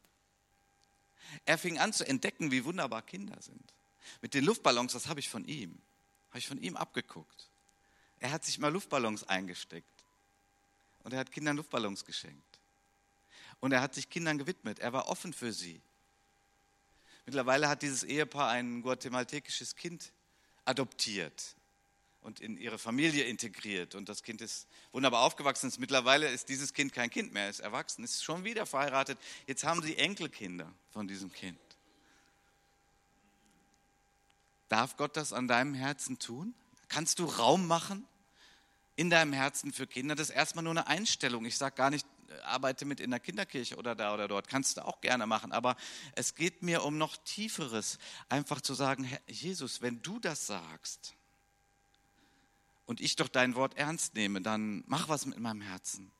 Er 1.45 1.57
fing 1.57 1.79
an 1.79 1.93
zu 1.93 2.05
entdecken, 2.05 2.51
wie 2.51 2.65
wunderbar 2.65 3.03
Kinder 3.03 3.41
sind. 3.41 3.73
Mit 4.21 4.33
den 4.33 4.43
Luftballons, 4.43 4.91
das 4.91 5.07
habe 5.07 5.21
ich 5.21 5.29
von 5.29 5.45
ihm, 5.45 5.77
habe 6.29 6.39
ich 6.39 6.47
von 6.47 6.61
ihm 6.61 6.75
abgeguckt. 6.75 7.49
Er 8.19 8.31
hat 8.31 8.43
sich 8.43 8.59
mal 8.59 8.73
Luftballons 8.73 9.23
eingesteckt 9.23 10.00
und 11.03 11.13
er 11.13 11.19
hat 11.19 11.31
Kindern 11.31 11.57
Luftballons 11.57 12.05
geschenkt. 12.05 12.59
Und 13.59 13.71
er 13.71 13.81
hat 13.81 13.93
sich 13.93 14.09
Kindern 14.09 14.37
gewidmet. 14.37 14.79
Er 14.79 14.93
war 14.93 15.07
offen 15.07 15.33
für 15.33 15.53
sie. 15.53 15.81
Mittlerweile 17.25 17.69
hat 17.69 17.83
dieses 17.83 18.03
Ehepaar 18.03 18.49
ein 18.49 18.81
guatemaltekisches 18.81 19.75
Kind 19.75 20.11
adoptiert 20.65 21.55
und 22.21 22.39
in 22.39 22.57
ihre 22.57 22.77
Familie 22.77 23.25
integriert. 23.25 23.95
Und 23.95 24.09
das 24.09 24.23
Kind 24.23 24.41
ist 24.41 24.67
wunderbar 24.91 25.21
aufgewachsen. 25.21 25.71
Mittlerweile 25.79 26.27
ist 26.29 26.49
dieses 26.49 26.73
Kind 26.73 26.93
kein 26.93 27.09
Kind 27.09 27.33
mehr, 27.33 27.49
ist 27.49 27.59
erwachsen, 27.59 28.03
ist 28.03 28.23
schon 28.23 28.43
wieder 28.43 28.65
verheiratet. 28.65 29.19
Jetzt 29.47 29.63
haben 29.63 29.81
sie 29.81 29.97
Enkelkinder 29.97 30.71
von 30.89 31.07
diesem 31.07 31.31
Kind. 31.31 31.59
Darf 34.69 34.97
Gott 34.97 35.17
das 35.17 35.33
an 35.33 35.47
deinem 35.47 35.73
Herzen 35.73 36.17
tun? 36.17 36.53
Kannst 36.87 37.19
du 37.19 37.25
Raum 37.25 37.67
machen 37.67 38.07
in 39.01 39.09
deinem 39.09 39.33
Herzen 39.33 39.73
für 39.73 39.87
Kinder? 39.87 40.13
Das 40.13 40.29
ist 40.29 40.35
erstmal 40.35 40.63
nur 40.63 40.73
eine 40.73 40.85
Einstellung. 40.85 41.43
Ich 41.45 41.57
sage 41.57 41.75
gar 41.75 41.89
nicht, 41.89 42.05
arbeite 42.43 42.85
mit 42.85 42.99
in 42.99 43.09
der 43.09 43.19
Kinderkirche 43.19 43.75
oder 43.75 43.95
da 43.95 44.13
oder 44.13 44.27
dort. 44.27 44.47
Kannst 44.47 44.77
du 44.77 44.85
auch 44.85 45.01
gerne 45.01 45.25
machen. 45.25 45.51
Aber 45.51 45.75
es 46.13 46.35
geht 46.35 46.61
mir 46.61 46.83
um 46.83 46.99
noch 46.99 47.17
Tieferes. 47.17 47.97
Einfach 48.29 48.61
zu 48.61 48.75
sagen, 48.75 49.03
Herr 49.03 49.19
Jesus, 49.25 49.81
wenn 49.81 50.03
du 50.03 50.19
das 50.19 50.45
sagst, 50.45 51.15
und 52.85 53.01
ich 53.01 53.15
doch 53.15 53.27
dein 53.27 53.55
Wort 53.55 53.75
ernst 53.75 54.13
nehme, 54.13 54.41
dann 54.41 54.83
mach 54.85 55.09
was 55.09 55.25
mit 55.25 55.39
meinem 55.39 55.61
Herzen. 55.61 56.11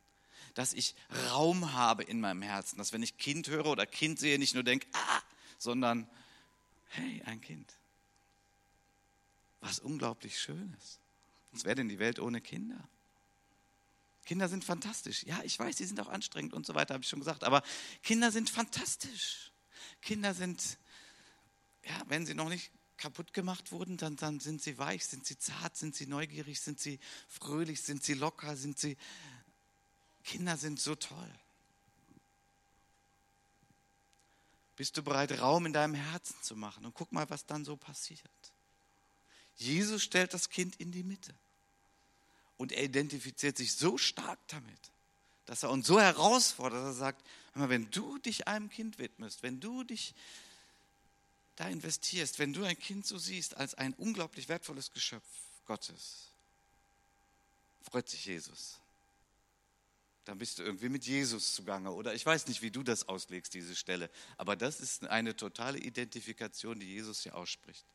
Dass 0.56 0.74
ich 0.74 0.96
Raum 1.30 1.74
habe 1.74 2.04
in 2.04 2.20
meinem 2.20 2.42
Herzen, 2.42 2.78
dass 2.78 2.94
wenn 2.94 3.04
ich 3.04 3.18
Kind 3.18 3.48
höre 3.48 3.68
oder 3.68 3.86
Kind 3.86 4.18
sehe, 4.20 4.40
nicht 4.40 4.56
nur 4.56 4.64
denke, 4.64 4.88
ah, 4.94 5.22
sondern, 5.60 6.10
hey, 6.88 7.22
ein 7.26 7.42
Kind. 7.42 7.72
Was 9.60 9.78
unglaublich 9.80 10.40
Schönes. 10.40 11.01
Was 11.52 11.66
wäre 11.66 11.76
denn 11.76 11.90
die 11.90 12.00
Welt 12.00 12.20
ohne 12.20 12.42
Kinder? 12.42 12.88
Kinder 14.26 14.48
sind 14.48 14.64
fantastisch. 14.64 15.24
Ja, 15.24 15.42
ich 15.44 15.58
weiß, 15.58 15.78
sie 15.78 15.86
sind 15.86 16.00
auch 16.00 16.08
anstrengend 16.08 16.54
und 16.54 16.66
so 16.66 16.76
weiter, 16.76 16.94
habe 16.94 17.04
ich 17.04 17.10
schon 17.10 17.20
gesagt. 17.20 17.44
Aber 17.44 17.64
Kinder 18.04 18.32
sind 18.32 18.50
fantastisch. 18.50 19.52
Kinder 20.02 20.34
sind, 20.34 20.78
ja, 21.84 22.02
wenn 22.08 22.26
sie 22.26 22.34
noch 22.34 22.50
nicht 22.50 22.72
kaputt 22.98 23.34
gemacht 23.34 23.72
wurden, 23.72 23.98
dann, 23.98 24.16
dann 24.16 24.40
sind 24.40 24.62
sie 24.62 24.78
weich, 24.78 25.06
sind 25.06 25.26
sie 25.26 25.38
zart, 25.38 25.76
sind 25.76 25.96
sie 25.96 26.06
neugierig, 26.06 26.62
sind 26.62 26.80
sie 26.80 27.00
fröhlich, 27.28 27.82
sind 27.82 28.04
sie 28.04 28.14
locker, 28.14 28.56
sind 28.56 28.80
sie... 28.80 28.98
Kinder 30.24 30.56
sind 30.56 30.80
so 30.80 30.94
toll. 30.94 31.32
Bist 34.76 34.96
du 34.98 35.04
bereit, 35.04 35.42
Raum 35.42 35.66
in 35.66 35.74
deinem 35.74 35.96
Herzen 35.96 36.36
zu 36.42 36.56
machen? 36.56 36.86
Und 36.86 36.94
guck 36.94 37.12
mal, 37.12 37.28
was 37.30 37.46
dann 37.46 37.66
so 37.66 37.76
passiert. 37.76 38.22
Jesus 39.62 40.04
stellt 40.04 40.34
das 40.34 40.50
Kind 40.50 40.76
in 40.78 40.92
die 40.92 41.04
Mitte. 41.04 41.34
Und 42.58 42.72
er 42.72 42.84
identifiziert 42.84 43.58
sich 43.58 43.74
so 43.74 43.98
stark 43.98 44.40
damit, 44.48 44.92
dass 45.46 45.64
er 45.64 45.72
uns 45.72 45.88
so 45.88 46.00
herausfordert, 46.00 46.80
dass 46.80 46.96
er 46.96 47.00
sagt, 47.00 47.26
wenn 47.56 47.90
du 47.92 48.18
dich 48.20 48.48
einem 48.48 48.70
Kind 48.70 49.00
widmest, 49.00 49.44
wenn 49.44 49.60
du 49.60 49.84
dich 49.84 50.14
da 51.56 51.68
investierst, 51.68 52.40
wenn 52.40 52.54
du 52.54 52.64
ein 52.64 52.78
Kind 52.78 53.06
so 53.06 53.18
siehst 53.18 53.58
als 53.58 53.74
ein 53.76 53.94
unglaublich 53.94 54.48
wertvolles 54.48 54.92
Geschöpf 54.92 55.26
Gottes, 55.66 56.28
freut 57.90 58.08
sich 58.08 58.26
Jesus. 58.26 58.80
Dann 60.26 60.38
bist 60.38 60.60
du 60.60 60.64
irgendwie 60.64 60.90
mit 60.90 61.06
Jesus 61.06 61.56
zugange. 61.56 61.92
Oder 61.92 62.14
ich 62.14 62.26
weiß 62.26 62.48
nicht, 62.48 62.62
wie 62.62 62.72
du 62.72 62.84
das 62.84 63.08
auslegst, 63.08 63.54
diese 63.54 63.76
Stelle. 63.76 64.10
Aber 64.38 64.56
das 64.56 64.80
ist 64.80 65.04
eine 65.08 65.36
totale 65.36 65.80
Identifikation, 65.80 66.80
die 66.80 66.86
Jesus 66.86 67.24
hier 67.24 67.36
ausspricht. 67.36 67.86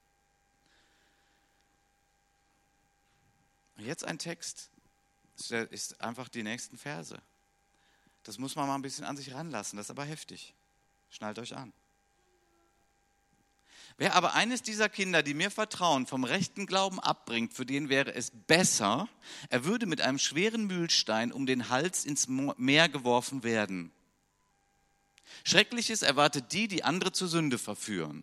Und 3.76 3.84
jetzt 3.84 4.04
ein 4.04 4.18
Text, 4.18 4.70
ist 5.70 6.00
einfach 6.00 6.28
die 6.28 6.42
nächsten 6.42 6.78
Verse. 6.78 7.20
Das 8.22 8.38
muss 8.38 8.56
man 8.56 8.66
mal 8.66 8.74
ein 8.74 8.82
bisschen 8.82 9.04
an 9.04 9.16
sich 9.16 9.34
ranlassen. 9.34 9.76
Das 9.76 9.86
ist 9.86 9.90
aber 9.90 10.04
heftig. 10.04 10.54
Schnallt 11.10 11.38
euch 11.38 11.54
an. 11.56 11.72
Wer 13.98 14.14
aber 14.14 14.34
eines 14.34 14.62
dieser 14.62 14.88
Kinder, 14.88 15.22
die 15.22 15.32
mir 15.32 15.50
vertrauen, 15.50 16.06
vom 16.06 16.24
rechten 16.24 16.66
Glauben 16.66 17.00
abbringt, 17.00 17.54
für 17.54 17.64
den 17.64 17.88
wäre 17.88 18.14
es 18.14 18.30
besser, 18.30 19.08
er 19.48 19.64
würde 19.64 19.86
mit 19.86 20.02
einem 20.02 20.18
schweren 20.18 20.66
Mühlstein 20.66 21.32
um 21.32 21.46
den 21.46 21.70
Hals 21.70 22.04
ins 22.04 22.28
Meer 22.28 22.88
geworfen 22.90 23.42
werden. 23.42 23.92
Schreckliches 25.44 26.02
erwartet 26.02 26.52
die, 26.52 26.68
die 26.68 26.84
andere 26.84 27.12
zur 27.12 27.28
Sünde 27.28 27.58
verführen. 27.58 28.22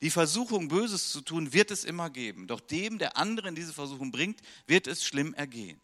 Die 0.00 0.10
Versuchung, 0.10 0.68
Böses 0.68 1.10
zu 1.10 1.20
tun, 1.20 1.52
wird 1.52 1.70
es 1.70 1.84
immer 1.84 2.10
geben. 2.10 2.46
Doch 2.46 2.60
dem, 2.60 2.98
der 2.98 3.16
andere 3.16 3.48
in 3.48 3.54
diese 3.54 3.72
Versuchung 3.72 4.10
bringt, 4.10 4.40
wird 4.66 4.86
es 4.86 5.04
schlimm 5.04 5.34
ergehen. 5.34 5.80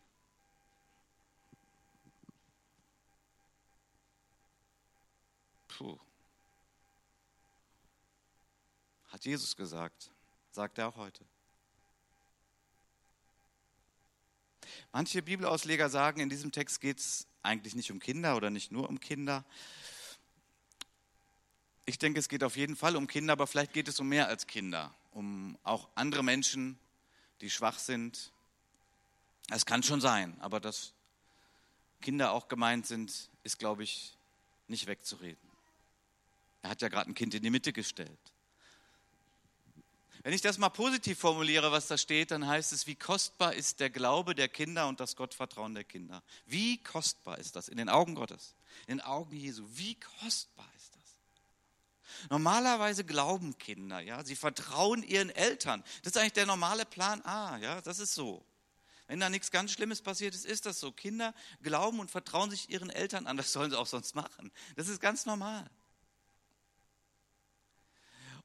Puh. 5.69 5.99
Hat 9.09 9.25
Jesus 9.25 9.57
gesagt, 9.57 10.11
sagt 10.51 10.79
er 10.79 10.89
auch 10.89 10.97
heute. 10.97 11.25
Manche 14.93 15.23
Bibelausleger 15.23 15.89
sagen, 15.89 16.21
in 16.21 16.29
diesem 16.29 16.53
Text 16.53 16.81
geht 16.81 16.99
es 16.99 17.27
eigentlich 17.43 17.75
nicht 17.75 17.91
um 17.91 17.99
Kinder 17.99 18.37
oder 18.37 18.51
nicht 18.51 18.73
nur 18.73 18.89
um 18.89 19.01
Kinder. 19.01 19.45
Ich 21.87 21.99
denke, 21.99 22.19
es 22.19 22.29
geht 22.29 22.43
auf 22.43 22.57
jeden 22.57 22.77
Fall 22.77 22.97
um 22.97 23.07
Kinder, 23.07 23.35
aber 23.35 23.47
vielleicht 23.47 23.73
geht 23.73 23.89
es 23.89 24.01
um 24.01 24.09
mehr 24.09 24.29
als 24.29 24.47
Kinder, 24.47 24.95
um 25.13 25.59
auch 25.65 25.89
andere 25.95 26.25
Menschen, 26.25 26.79
die 27.43 27.51
schwach 27.51 27.79
sind. 27.79 28.33
Es 29.51 29.67
kann 29.67 29.83
schon 29.83 30.01
sein, 30.01 30.35
aber 30.41 30.61
dass 30.61 30.95
Kinder 32.01 32.33
auch 32.33 32.49
gemeint 32.49 32.87
sind, 32.87 33.29
ist, 33.43 33.59
glaube 33.59 33.83
ich, 33.83 34.17
nicht 34.67 34.87
wegzureden. 34.87 35.51
Er 36.63 36.71
hat 36.71 36.81
ja 36.81 36.89
gerade 36.89 37.11
ein 37.11 37.15
Kind 37.15 37.35
in 37.35 37.43
die 37.43 37.51
Mitte 37.51 37.75
gestellt. 37.75 38.11
Wenn 40.23 40.33
ich 40.33 40.41
das 40.41 40.57
mal 40.57 40.71
positiv 40.71 41.19
formuliere, 41.19 41.71
was 41.71 41.87
da 41.87 41.99
steht, 41.99 42.31
dann 42.31 42.47
heißt 42.47 42.73
es, 42.73 42.87
wie 42.87 42.95
kostbar 42.95 43.53
ist 43.53 43.81
der 43.81 43.91
Glaube 43.91 44.35
der 44.35 44.49
Kinder 44.49 44.89
und 44.89 44.99
das 44.99 45.17
Gottvertrauen 45.17 45.75
der 45.75 45.85
Kinder. 45.85 46.23
Wie 46.47 46.83
kostbar 46.83 47.37
ist 47.37 47.57
das 47.57 47.69
in 47.69 47.77
den 47.77 47.91
Augen 47.91 48.15
Gottes, 48.15 48.55
in 48.87 48.97
den 48.97 49.01
Augen 49.03 49.37
Jesu? 49.37 49.67
Wie 49.75 49.97
kostbar? 49.97 50.71
Normalerweise 52.31 53.05
glauben 53.05 53.57
Kinder, 53.59 54.01
ja, 54.01 54.25
sie 54.25 54.37
vertrauen 54.37 55.03
ihren 55.03 55.31
Eltern. 55.31 55.83
Das 56.03 56.13
ist 56.13 56.19
eigentlich 56.19 56.33
der 56.35 56.47
normale 56.47 56.85
Plan 56.85 57.23
A, 57.23 57.57
ja, 57.59 57.81
das 57.81 57.99
ist 57.99 58.15
so. 58.15 58.45
Wenn 59.07 59.21
da 59.21 59.29
nichts 59.29 59.51
ganz 59.51 59.73
Schlimmes 59.73 60.01
passiert 60.01 60.35
ist, 60.35 60.47
ist 60.47 60.67
das 60.67 60.81
so. 60.81 60.91
Kinder 60.91 61.35
glauben 61.63 62.01
und 62.01 62.11
vertrauen 62.11 62.51
sich 62.51 62.71
ihren 62.71 62.91
Eltern 62.91 63.27
an. 63.27 63.37
Das 63.37 63.53
sollen 63.53 63.71
sie 63.71 63.79
auch 63.79 63.87
sonst 63.87 64.15
machen. 64.15 64.51
Das 64.77 64.89
ist 64.89 65.01
ganz 65.01 65.27
normal. 65.27 65.69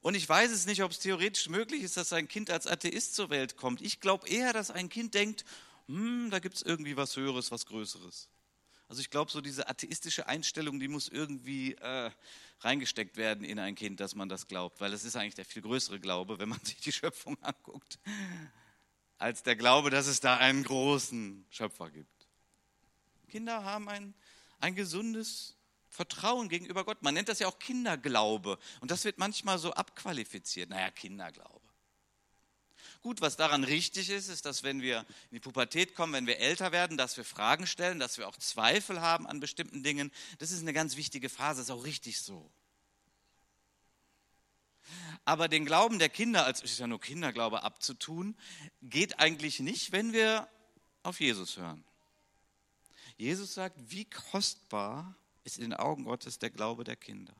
Und 0.02 0.14
ich 0.14 0.28
weiß 0.28 0.50
es 0.50 0.66
nicht, 0.66 0.82
ob 0.82 0.92
es 0.92 0.98
theoretisch 0.98 1.48
möglich 1.48 1.82
ist, 1.82 1.96
dass 1.96 2.12
ein 2.12 2.28
Kind 2.28 2.50
als 2.50 2.66
Atheist 2.66 3.14
zur 3.14 3.30
Welt 3.30 3.56
kommt. 3.56 3.82
Ich 3.82 4.00
glaube 4.00 4.28
eher, 4.28 4.52
dass 4.52 4.70
ein 4.70 4.88
Kind 4.88 5.14
denkt, 5.14 5.44
hm, 5.88 6.30
da 6.30 6.38
gibt 6.38 6.56
es 6.56 6.62
irgendwie 6.62 6.96
was 6.96 7.16
Höheres, 7.16 7.50
was 7.50 7.66
Größeres. 7.66 8.29
Also 8.90 9.02
ich 9.02 9.10
glaube, 9.10 9.30
so 9.30 9.40
diese 9.40 9.68
atheistische 9.68 10.26
Einstellung, 10.26 10.80
die 10.80 10.88
muss 10.88 11.06
irgendwie 11.06 11.74
äh, 11.74 12.10
reingesteckt 12.58 13.16
werden 13.16 13.44
in 13.44 13.60
ein 13.60 13.76
Kind, 13.76 14.00
dass 14.00 14.16
man 14.16 14.28
das 14.28 14.48
glaubt. 14.48 14.80
Weil 14.80 14.92
es 14.92 15.04
ist 15.04 15.14
eigentlich 15.14 15.36
der 15.36 15.44
viel 15.44 15.62
größere 15.62 16.00
Glaube, 16.00 16.40
wenn 16.40 16.48
man 16.48 16.58
sich 16.64 16.80
die 16.80 16.90
Schöpfung 16.90 17.40
anguckt, 17.40 18.00
als 19.16 19.44
der 19.44 19.54
Glaube, 19.54 19.90
dass 19.90 20.08
es 20.08 20.18
da 20.18 20.38
einen 20.38 20.64
großen 20.64 21.46
Schöpfer 21.50 21.88
gibt. 21.88 22.26
Kinder 23.28 23.62
haben 23.62 23.88
ein, 23.88 24.12
ein 24.58 24.74
gesundes 24.74 25.54
Vertrauen 25.88 26.48
gegenüber 26.48 26.84
Gott. 26.84 27.00
Man 27.00 27.14
nennt 27.14 27.28
das 27.28 27.38
ja 27.38 27.46
auch 27.46 27.60
Kinderglaube. 27.60 28.58
Und 28.80 28.90
das 28.90 29.04
wird 29.04 29.18
manchmal 29.18 29.60
so 29.60 29.72
abqualifiziert. 29.72 30.68
Naja, 30.68 30.90
Kinderglaube. 30.90 31.59
Gut, 33.02 33.22
was 33.22 33.36
daran 33.36 33.64
richtig 33.64 34.10
ist, 34.10 34.28
ist, 34.28 34.44
dass 34.44 34.62
wenn 34.62 34.82
wir 34.82 35.00
in 35.30 35.36
die 35.36 35.40
Pubertät 35.40 35.94
kommen, 35.94 36.12
wenn 36.12 36.26
wir 36.26 36.38
älter 36.38 36.70
werden, 36.70 36.98
dass 36.98 37.16
wir 37.16 37.24
Fragen 37.24 37.66
stellen, 37.66 37.98
dass 37.98 38.18
wir 38.18 38.28
auch 38.28 38.36
Zweifel 38.36 39.00
haben 39.00 39.26
an 39.26 39.40
bestimmten 39.40 39.82
Dingen. 39.82 40.12
Das 40.38 40.50
ist 40.50 40.60
eine 40.60 40.74
ganz 40.74 40.96
wichtige 40.96 41.30
Phase, 41.30 41.62
ist 41.62 41.70
auch 41.70 41.84
richtig 41.84 42.20
so. 42.20 42.50
Aber 45.24 45.48
den 45.48 45.64
Glauben 45.64 45.98
der 45.98 46.10
Kinder, 46.10 46.44
als 46.44 46.62
ist 46.62 46.78
ja 46.78 46.86
nur 46.86 47.00
Kinderglaube 47.00 47.62
abzutun, 47.62 48.36
geht 48.82 49.18
eigentlich 49.18 49.60
nicht, 49.60 49.92
wenn 49.92 50.12
wir 50.12 50.48
auf 51.02 51.20
Jesus 51.20 51.56
hören. 51.56 51.84
Jesus 53.16 53.54
sagt, 53.54 53.76
wie 53.90 54.04
kostbar 54.04 55.14
ist 55.44 55.58
in 55.58 55.70
den 55.70 55.74
Augen 55.74 56.04
Gottes 56.04 56.38
der 56.38 56.50
Glaube 56.50 56.84
der 56.84 56.96
Kinder. 56.96 57.34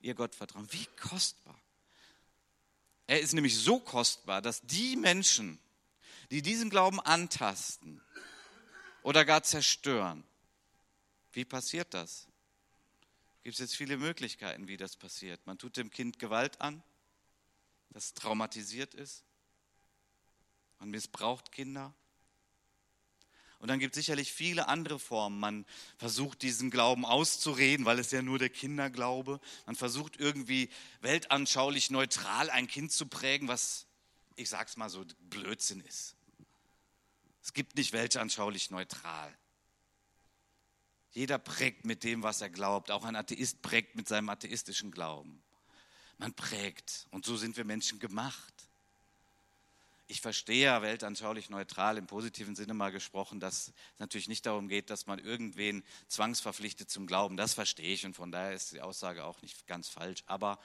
Ihr 0.00 0.14
Gottvertrauen, 0.14 0.72
wie 0.72 0.86
kostbar. 1.00 1.60
Er 3.10 3.18
ist 3.18 3.32
nämlich 3.32 3.58
so 3.58 3.80
kostbar, 3.80 4.40
dass 4.40 4.60
die 4.60 4.94
Menschen, 4.94 5.58
die 6.30 6.42
diesen 6.42 6.70
Glauben 6.70 7.00
antasten 7.00 8.00
oder 9.02 9.24
gar 9.24 9.42
zerstören, 9.42 10.22
wie 11.32 11.44
passiert 11.44 11.92
das? 11.92 12.28
Gibt 13.42 13.54
es 13.54 13.58
jetzt 13.58 13.74
viele 13.74 13.96
Möglichkeiten, 13.96 14.68
wie 14.68 14.76
das 14.76 14.94
passiert. 14.94 15.44
Man 15.44 15.58
tut 15.58 15.76
dem 15.76 15.90
Kind 15.90 16.20
Gewalt 16.20 16.60
an, 16.60 16.84
das 17.88 18.14
traumatisiert 18.14 18.94
ist. 18.94 19.24
Man 20.78 20.90
missbraucht 20.90 21.50
Kinder. 21.50 21.92
Und 23.60 23.68
dann 23.68 23.78
gibt 23.78 23.94
es 23.94 24.04
sicherlich 24.04 24.32
viele 24.32 24.68
andere 24.68 24.98
Formen. 24.98 25.38
Man 25.38 25.66
versucht 25.98 26.40
diesen 26.40 26.70
Glauben 26.70 27.04
auszureden, 27.04 27.84
weil 27.84 27.98
es 27.98 28.10
ja 28.10 28.22
nur 28.22 28.38
der 28.38 28.48
Kinderglaube. 28.48 29.38
Man 29.66 29.76
versucht 29.76 30.18
irgendwie 30.18 30.70
weltanschaulich 31.02 31.90
neutral 31.90 32.48
ein 32.48 32.66
Kind 32.66 32.90
zu 32.90 33.06
prägen, 33.06 33.48
was, 33.48 33.86
ich 34.36 34.48
sag's 34.48 34.78
mal 34.78 34.88
so, 34.88 35.04
Blödsinn 35.28 35.80
ist. 35.80 36.16
Es 37.42 37.52
gibt 37.52 37.76
nicht 37.76 37.92
weltanschaulich 37.92 38.70
neutral. 38.70 39.36
Jeder 41.10 41.38
prägt 41.38 41.84
mit 41.84 42.02
dem, 42.02 42.22
was 42.22 42.40
er 42.40 42.48
glaubt. 42.48 42.90
Auch 42.90 43.04
ein 43.04 43.16
Atheist 43.16 43.60
prägt 43.60 43.94
mit 43.94 44.08
seinem 44.08 44.30
atheistischen 44.30 44.90
Glauben. 44.90 45.42
Man 46.16 46.32
prägt. 46.32 47.08
Und 47.10 47.26
so 47.26 47.36
sind 47.36 47.58
wir 47.58 47.64
Menschen 47.64 47.98
gemacht 47.98 48.69
ich 50.10 50.20
verstehe 50.20 50.64
ja 50.64 50.82
weltanschaulich 50.82 51.50
neutral 51.50 51.96
im 51.96 52.08
positiven 52.08 52.56
Sinne 52.56 52.74
mal 52.74 52.90
gesprochen, 52.90 53.38
dass 53.38 53.68
es 53.68 53.72
natürlich 53.98 54.26
nicht 54.26 54.44
darum 54.44 54.68
geht, 54.68 54.90
dass 54.90 55.06
man 55.06 55.20
irgendwen 55.20 55.84
zwangsverpflichtet 56.08 56.90
zum 56.90 57.06
Glauben. 57.06 57.36
Das 57.36 57.54
verstehe 57.54 57.94
ich 57.94 58.04
und 58.04 58.14
von 58.14 58.32
daher 58.32 58.52
ist 58.52 58.72
die 58.72 58.80
Aussage 58.80 59.24
auch 59.24 59.40
nicht 59.40 59.68
ganz 59.68 59.88
falsch. 59.88 60.24
Aber 60.26 60.58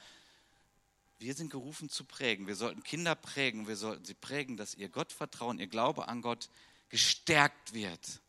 wir 1.20 1.32
sind 1.34 1.50
gerufen 1.50 1.88
zu 1.88 2.04
prägen. 2.04 2.48
Wir 2.48 2.56
sollten 2.56 2.82
Kinder 2.82 3.14
prägen. 3.14 3.68
Wir 3.68 3.76
sollten 3.76 4.04
sie 4.04 4.14
prägen, 4.14 4.56
dass 4.56 4.74
ihr 4.74 4.88
Gottvertrauen, 4.88 5.60
ihr 5.60 5.68
Glaube 5.68 6.08
an 6.08 6.22
Gott 6.22 6.50
gestärkt 6.88 7.72
wird. 7.72 8.20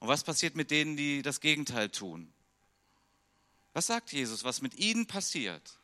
Und 0.00 0.08
was 0.08 0.24
passiert 0.24 0.56
mit 0.56 0.70
denen, 0.70 0.96
die 0.96 1.20
das 1.20 1.40
Gegenteil 1.42 1.90
tun? 1.90 2.32
Was 3.74 3.88
sagt 3.88 4.10
Jesus, 4.12 4.42
was 4.42 4.62
mit 4.62 4.74
ihnen 4.76 5.06
passiert? 5.06 5.78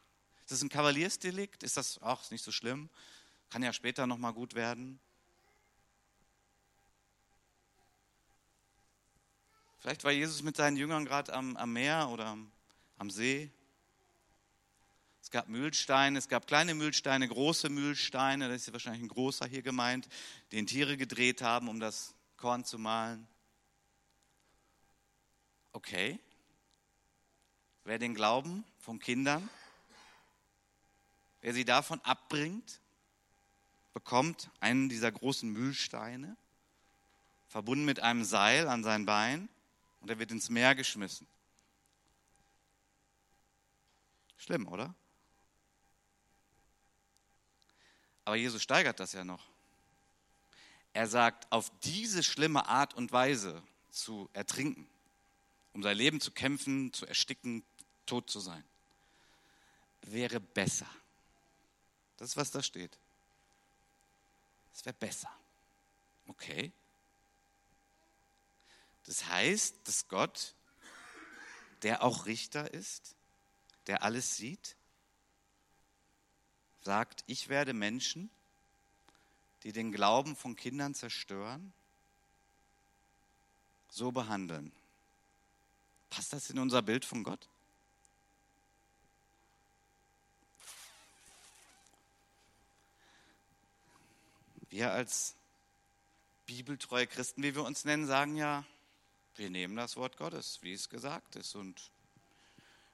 Ist 0.45 0.53
das 0.53 0.63
ein 0.63 0.71
Kavaliersdelikt? 0.71 1.63
Ist 1.63 1.77
das, 1.77 2.01
ist 2.23 2.33
nicht 2.33 2.45
so 2.45 2.53
schlimm? 2.53 2.89
Kann 3.51 3.63
ja 3.63 3.73
später 3.73 4.07
nochmal 4.07 4.33
gut 4.33 4.55
werden. 4.55 5.01
Vielleicht 9.81 10.05
war 10.05 10.13
Jesus 10.13 10.43
mit 10.43 10.57
seinen 10.57 10.77
Jüngern 10.77 11.05
gerade 11.05 11.33
am, 11.33 11.57
am, 11.57 11.73
Meer 11.73 12.09
oder 12.11 12.27
am, 12.27 12.53
am 12.99 13.11
See. 13.11 13.51
Es 15.23 15.31
gab 15.31 15.49
Mühlsteine, 15.49 16.19
es 16.19 16.29
gab 16.29 16.47
kleine 16.47 16.75
Mühlsteine, 16.75 17.27
große 17.27 17.71
Mühlsteine, 17.71 18.49
das 18.49 18.63
ist 18.67 18.73
wahrscheinlich 18.73 19.03
ein 19.03 19.09
großer 19.09 19.47
hier 19.47 19.63
gemeint, 19.63 20.09
den 20.53 20.67
Tiere 20.67 20.97
gedreht 20.97 21.43
haben, 21.43 21.69
um 21.69 21.81
das 21.81 22.15
Korn 22.37 22.65
zu 22.65 22.79
mahlen. 22.79 23.27
Okay. 25.73 26.19
Wer 27.85 27.99
den 27.99 28.15
Glauben 28.15 28.65
von 28.79 28.99
Kindern, 28.99 29.49
wer 31.41 31.55
sie 31.55 31.65
davon 31.65 32.01
abbringt, 32.03 32.80
bekommt 33.93 34.51
einen 34.61 34.89
dieser 34.89 35.11
großen 35.11 35.51
Mühlsteine, 35.51 36.37
verbunden 37.49 37.85
mit 37.85 38.01
einem 38.01 38.25
Seil 38.25 38.69
an 38.69 38.85
sein 38.85 39.07
Bein, 39.07 39.49
und 40.01 40.09
er 40.09 40.19
wird 40.19 40.31
ins 40.31 40.49
Meer 40.49 40.75
geschmissen. 40.75 41.27
Schlimm, 44.39 44.67
oder? 44.67 44.95
Aber 48.25 48.37
Jesus 48.37 48.63
steigert 48.63 49.01
das 49.01 49.13
ja 49.13 49.25
noch. 49.25 49.45
Er 50.93 51.07
sagt, 51.07 51.51
auf 51.53 51.71
diese 51.81 52.23
schlimme 52.23 52.67
Art 52.67 52.95
und 52.95 53.13
Weise 53.13 53.63
zu 53.91 54.31
ertrinken, 54.33 54.89
um 55.73 55.83
sein 55.83 55.97
Leben 55.97 56.21
zu 56.21 56.31
kämpfen, 56.31 56.93
zu 56.93 57.07
ersticken, 57.07 57.63
tot 58.07 58.31
zu 58.31 58.41
sein, 58.41 58.65
wäre 60.03 60.41
besser. 60.41 60.87
Das 62.17 62.31
ist, 62.31 62.37
was 62.37 62.51
da 62.51 62.63
steht. 62.63 62.99
Es 64.75 64.85
wäre 64.85 64.95
besser. 64.95 65.31
Okay. 66.27 66.73
Das 69.07 69.27
heißt, 69.27 69.77
dass 69.85 70.09
Gott, 70.09 70.55
der 71.83 72.03
auch 72.03 72.27
Richter 72.27 72.73
ist, 72.73 73.17
der 73.87 74.03
alles 74.03 74.37
sieht, 74.37 74.77
sagt, 76.83 77.25
ich 77.27 77.49
werde 77.49 77.73
Menschen, 77.73 78.31
die 79.63 79.73
den 79.73 79.93
Glauben 79.93 80.37
von 80.37 80.57
Kindern 80.57 80.95
zerstören, 80.95 81.73
so 83.89 84.13
behandeln. 84.13 84.73
Passt 86.09 86.33
das 86.33 86.51
in 86.51 86.59
unser 86.59 86.83
Bild 86.83 87.05
von 87.05 87.23
Gott? 87.25 87.49
Wir 94.71 94.93
als 94.93 95.35
bibeltreue 96.47 97.07
Christen, 97.07 97.43
wie 97.43 97.55
wir 97.55 97.65
uns 97.65 97.85
nennen, 97.85 98.07
sagen 98.07 98.37
ja, 98.37 98.65
wir 99.37 99.51
nehmen 99.51 99.77
das 99.77 99.97
Wort 99.97 100.17
Gottes, 100.17 100.59
wie 100.63 100.73
es 100.73 100.89
gesagt 100.89 101.37
ist. 101.37 101.55
Und 101.55 101.81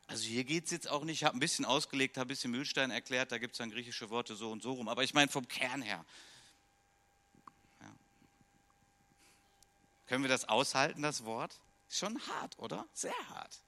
also 0.06 0.24
hier 0.24 0.44
geht 0.44 0.64
es 0.64 0.70
jetzt 0.70 0.88
auch 0.88 1.04
nicht, 1.04 1.20
ich 1.20 1.24
habe 1.24 1.36
ein 1.36 1.40
bisschen 1.40 1.64
ausgelegt, 1.64 2.16
habe 2.16 2.26
ein 2.26 2.28
bisschen 2.28 2.50
Mühlstein 2.50 2.90
erklärt, 2.90 3.32
da 3.32 3.38
gibt 3.38 3.52
es 3.52 3.58
dann 3.58 3.70
griechische 3.70 4.08
Worte 4.10 4.36
so 4.36 4.50
und 4.50 4.62
so 4.62 4.72
rum. 4.72 4.88
Aber 4.88 5.02
ich 5.04 5.14
meine 5.14 5.30
vom 5.30 5.48
Kern 5.48 5.82
her. 5.82 6.04
Ja. 7.80 7.94
Können 10.06 10.24
wir 10.24 10.28
das 10.28 10.48
aushalten, 10.48 11.02
das 11.02 11.24
Wort? 11.24 11.58
Ist 11.88 11.98
schon 11.98 12.18
hart, 12.28 12.58
oder? 12.58 12.86
Sehr 12.94 13.28
hart. 13.28 13.58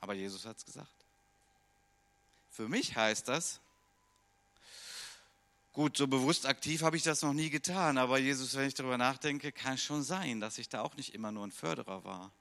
Aber 0.00 0.14
Jesus 0.14 0.44
hat 0.44 0.56
es 0.56 0.64
gesagt. 0.64 0.97
Für 2.58 2.68
mich 2.68 2.96
heißt 2.96 3.28
das, 3.28 3.60
gut, 5.72 5.96
so 5.96 6.08
bewusst 6.08 6.44
aktiv 6.44 6.82
habe 6.82 6.96
ich 6.96 7.04
das 7.04 7.22
noch 7.22 7.32
nie 7.32 7.50
getan, 7.50 7.98
aber 7.98 8.18
Jesus, 8.18 8.56
wenn 8.56 8.66
ich 8.66 8.74
darüber 8.74 8.98
nachdenke, 8.98 9.52
kann 9.52 9.78
schon 9.78 10.02
sein, 10.02 10.40
dass 10.40 10.58
ich 10.58 10.68
da 10.68 10.82
auch 10.82 10.96
nicht 10.96 11.14
immer 11.14 11.30
nur 11.30 11.46
ein 11.46 11.52
Förderer 11.52 12.02
war. 12.02 12.32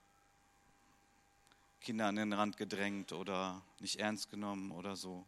Kinder 1.81 2.07
an 2.07 2.15
den 2.15 2.33
Rand 2.33 2.57
gedrängt 2.57 3.11
oder 3.11 3.61
nicht 3.77 3.99
ernst 3.99 4.31
genommen 4.31 4.71
oder 4.71 4.95
so. 4.95 5.23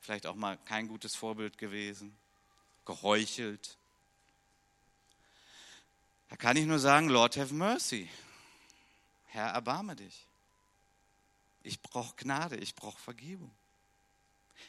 Vielleicht 0.00 0.26
auch 0.26 0.34
mal 0.34 0.58
kein 0.64 0.88
gutes 0.88 1.14
Vorbild 1.14 1.56
gewesen, 1.56 2.12
geheuchelt. 2.86 3.76
Da 6.28 6.34
kann 6.34 6.56
ich 6.56 6.66
nur 6.66 6.80
sagen, 6.80 7.08
Lord 7.08 7.36
have 7.36 7.54
mercy. 7.54 8.10
Herr, 9.26 9.50
erbarme 9.50 9.94
dich. 9.94 10.26
Ich 11.62 11.80
brauche 11.80 12.16
Gnade, 12.16 12.56
ich 12.56 12.74
brauche 12.74 12.98
Vergebung. 12.98 13.52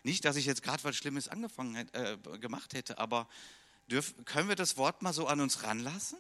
Nicht, 0.06 0.24
dass 0.24 0.36
ich 0.36 0.46
jetzt 0.46 0.62
gerade 0.62 0.84
was 0.84 0.96
Schlimmes 0.96 1.30
angefangen 1.30 1.90
äh, 1.94 2.18
gemacht 2.38 2.76
hätte, 2.76 3.00
aber 3.00 3.28
dürf, 3.88 4.14
können 4.26 4.48
wir 4.48 4.56
das 4.56 4.78
Wort 4.78 5.02
mal 5.02 5.14
so 5.14 5.26
an 5.26 5.42
uns 5.42 5.64
ranlassen? 5.64 6.20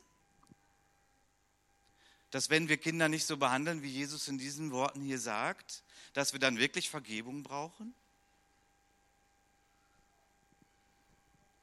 Dass 2.32 2.50
wenn 2.50 2.67
wir 2.67 2.78
Kinder 2.78 3.10
nicht 3.10 3.28
so 3.28 3.38
behandeln, 3.38 3.84
wie 3.84 3.91
Jesus 3.91 4.28
in 4.28 4.39
diesen 4.39 4.71
Worten 4.71 5.02
hier 5.02 5.19
sagt, 5.19 5.84
dass 6.13 6.34
wir 6.34 6.39
dann 6.39 6.58
wirklich 6.58 6.89
Vergebung 6.89 7.43
brauchen? 7.43 7.93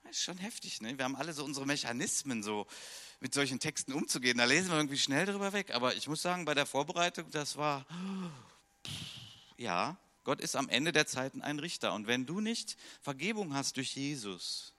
Das 0.04 0.12
ist 0.12 0.22
schon 0.22 0.38
heftig, 0.38 0.80
ne? 0.80 0.96
Wir 0.96 1.04
haben 1.04 1.16
alle 1.16 1.32
so 1.32 1.44
unsere 1.44 1.66
Mechanismen, 1.66 2.44
so 2.44 2.68
mit 3.18 3.34
solchen 3.34 3.58
Texten 3.58 3.92
umzugehen. 3.92 4.38
Da 4.38 4.44
lesen 4.44 4.68
wir 4.68 4.76
irgendwie 4.76 4.98
schnell 4.98 5.26
drüber 5.26 5.52
weg. 5.52 5.74
Aber 5.74 5.96
ich 5.96 6.06
muss 6.06 6.22
sagen, 6.22 6.44
bei 6.44 6.54
der 6.54 6.66
Vorbereitung, 6.66 7.28
das 7.32 7.56
war, 7.56 7.84
ja, 9.56 9.96
Gott 10.24 10.40
ist 10.40 10.56
am 10.56 10.68
Ende 10.68 10.92
der 10.92 11.06
Zeiten 11.06 11.42
ein 11.42 11.58
Richter. 11.58 11.92
Und 11.94 12.06
wenn 12.06 12.26
du 12.26 12.40
nicht 12.40 12.76
Vergebung 13.00 13.54
hast 13.54 13.76
durch 13.76 13.96
Jesus, 13.96 14.72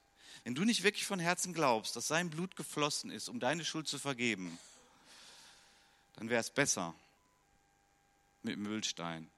wenn 0.43 0.55
du 0.55 0.63
nicht 0.63 0.83
wirklich 0.83 1.05
von 1.05 1.19
Herzen 1.19 1.53
glaubst, 1.53 1.95
dass 1.95 2.07
sein 2.07 2.29
Blut 2.29 2.55
geflossen 2.55 3.11
ist, 3.11 3.29
um 3.29 3.39
deine 3.39 3.65
Schuld 3.65 3.87
zu 3.87 3.99
vergeben, 3.99 4.57
dann 6.15 6.29
wäre 6.29 6.41
es 6.41 6.49
besser 6.49 6.93
mit 8.41 8.57
Müllstein 8.57 9.29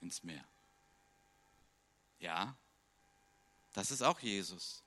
ins 0.00 0.22
Meer. 0.22 0.44
Ja, 2.20 2.54
das 3.72 3.90
ist 3.90 4.02
auch 4.02 4.20
Jesus. 4.20 4.82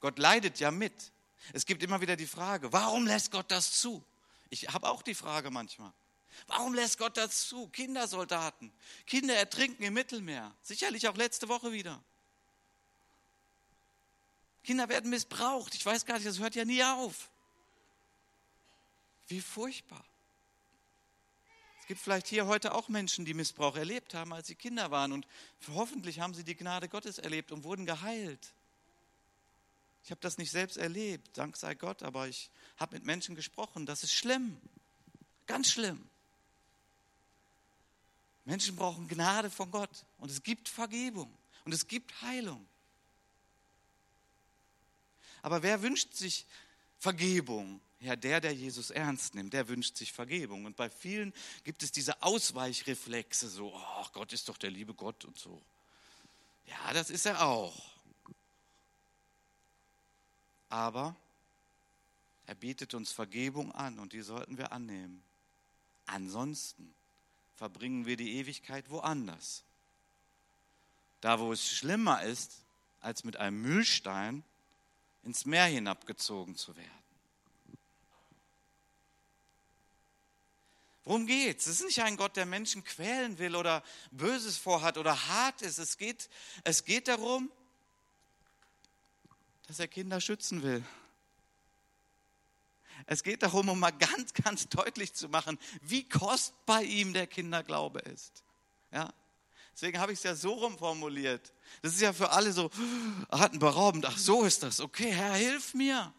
Gott 0.00 0.18
leidet 0.18 0.60
ja 0.60 0.70
mit. 0.70 1.12
Es 1.52 1.66
gibt 1.66 1.82
immer 1.82 2.00
wieder 2.00 2.16
die 2.16 2.26
Frage, 2.26 2.72
warum 2.72 3.06
lässt 3.06 3.30
Gott 3.32 3.50
das 3.50 3.80
zu? 3.80 4.04
Ich 4.50 4.68
habe 4.68 4.88
auch 4.88 5.02
die 5.02 5.14
Frage 5.14 5.50
manchmal. 5.50 5.92
Warum 6.46 6.74
lässt 6.74 6.98
Gott 6.98 7.16
das 7.16 7.48
zu? 7.48 7.68
Kindersoldaten, 7.68 8.72
Kinder 9.06 9.34
ertrinken 9.34 9.82
im 9.82 9.94
Mittelmeer, 9.94 10.54
sicherlich 10.62 11.08
auch 11.08 11.16
letzte 11.16 11.48
Woche 11.48 11.72
wieder. 11.72 12.02
Kinder 14.64 14.88
werden 14.88 15.10
missbraucht. 15.10 15.74
Ich 15.74 15.84
weiß 15.84 16.04
gar 16.04 16.14
nicht, 16.16 16.26
das 16.26 16.38
hört 16.38 16.54
ja 16.54 16.64
nie 16.64 16.84
auf. 16.84 17.30
Wie 19.28 19.40
furchtbar. 19.40 20.04
Es 21.80 21.86
gibt 21.86 22.00
vielleicht 22.00 22.26
hier 22.26 22.46
heute 22.46 22.74
auch 22.74 22.88
Menschen, 22.88 23.24
die 23.24 23.34
Missbrauch 23.34 23.76
erlebt 23.76 24.14
haben, 24.14 24.32
als 24.32 24.46
sie 24.46 24.54
Kinder 24.54 24.90
waren. 24.90 25.12
Und 25.12 25.26
hoffentlich 25.68 26.20
haben 26.20 26.34
sie 26.34 26.44
die 26.44 26.56
Gnade 26.56 26.88
Gottes 26.88 27.18
erlebt 27.18 27.52
und 27.52 27.64
wurden 27.64 27.86
geheilt. 27.86 28.52
Ich 30.04 30.10
habe 30.10 30.20
das 30.20 30.38
nicht 30.38 30.50
selbst 30.50 30.76
erlebt, 30.76 31.36
dank 31.36 31.56
sei 31.56 31.74
Gott, 31.74 32.02
aber 32.02 32.26
ich 32.26 32.50
habe 32.78 32.96
mit 32.96 33.04
Menschen 33.04 33.34
gesprochen. 33.34 33.86
Das 33.86 34.02
ist 34.02 34.12
schlimm, 34.12 34.60
ganz 35.46 35.70
schlimm. 35.70 36.09
Menschen 38.44 38.76
brauchen 38.76 39.06
Gnade 39.08 39.50
von 39.50 39.70
Gott 39.70 40.04
und 40.18 40.30
es 40.30 40.42
gibt 40.42 40.68
Vergebung 40.68 41.32
und 41.64 41.72
es 41.72 41.86
gibt 41.86 42.22
Heilung. 42.22 42.66
Aber 45.42 45.62
wer 45.62 45.82
wünscht 45.82 46.14
sich 46.14 46.46
Vergebung? 46.98 47.80
Ja, 48.00 48.16
der, 48.16 48.40
der 48.40 48.54
Jesus 48.54 48.90
ernst 48.90 49.34
nimmt, 49.34 49.52
der 49.52 49.68
wünscht 49.68 49.96
sich 49.96 50.12
Vergebung. 50.12 50.64
Und 50.64 50.76
bei 50.76 50.88
vielen 50.88 51.34
gibt 51.64 51.82
es 51.82 51.92
diese 51.92 52.22
Ausweichreflexe, 52.22 53.48
so, 53.48 53.74
ach 53.98 54.12
Gott 54.12 54.32
ist 54.32 54.48
doch 54.48 54.56
der 54.56 54.70
liebe 54.70 54.94
Gott 54.94 55.24
und 55.24 55.38
so. 55.38 55.60
Ja, 56.66 56.92
das 56.94 57.10
ist 57.10 57.26
er 57.26 57.44
auch. 57.44 57.90
Aber 60.70 61.14
er 62.46 62.54
bietet 62.54 62.94
uns 62.94 63.12
Vergebung 63.12 63.72
an 63.72 63.98
und 63.98 64.12
die 64.12 64.22
sollten 64.22 64.56
wir 64.56 64.72
annehmen. 64.72 65.22
Ansonsten 66.06 66.94
verbringen 67.60 68.06
wir 68.06 68.16
die 68.16 68.38
Ewigkeit 68.38 68.88
woanders. 68.88 69.64
Da, 71.20 71.38
wo 71.40 71.52
es 71.52 71.70
schlimmer 71.70 72.22
ist, 72.22 72.62
als 73.02 73.22
mit 73.22 73.36
einem 73.36 73.60
Mühlstein 73.60 74.42
ins 75.24 75.44
Meer 75.44 75.66
hinabgezogen 75.66 76.56
zu 76.56 76.74
werden. 76.74 76.90
Worum 81.04 81.26
geht's? 81.26 81.66
Es 81.66 81.80
ist 81.80 81.84
nicht 81.84 82.02
ein 82.02 82.16
Gott, 82.16 82.34
der 82.36 82.46
Menschen 82.46 82.82
quälen 82.82 83.38
will 83.38 83.54
oder 83.54 83.84
Böses 84.10 84.56
vorhat 84.56 84.96
oder 84.96 85.28
hart 85.28 85.60
ist. 85.60 85.76
Es 85.76 85.98
geht, 85.98 86.30
es 86.64 86.86
geht 86.86 87.08
darum, 87.08 87.52
dass 89.66 89.80
er 89.80 89.88
Kinder 89.88 90.22
schützen 90.22 90.62
will. 90.62 90.82
Es 93.06 93.22
geht 93.22 93.42
darum, 93.42 93.68
um 93.68 93.78
mal 93.78 93.90
ganz, 93.90 94.32
ganz 94.34 94.68
deutlich 94.68 95.14
zu 95.14 95.28
machen, 95.28 95.58
wie 95.82 96.08
kostbar 96.08 96.82
ihm 96.82 97.12
der 97.12 97.26
Kinderglaube 97.26 98.00
ist. 98.00 98.44
Ja? 98.92 99.12
Deswegen 99.72 99.98
habe 99.98 100.12
ich 100.12 100.18
es 100.18 100.24
ja 100.24 100.34
so 100.34 100.52
rumformuliert. 100.52 101.52
Das 101.82 101.94
ist 101.94 102.00
ja 102.00 102.12
für 102.12 102.30
alle 102.30 102.52
so 102.52 102.70
atemberaubend. 103.28 104.04
Ach, 104.06 104.18
so 104.18 104.44
ist 104.44 104.62
das. 104.62 104.80
Okay, 104.80 105.10
Herr, 105.10 105.34
hilf 105.34 105.74
mir. 105.74 106.12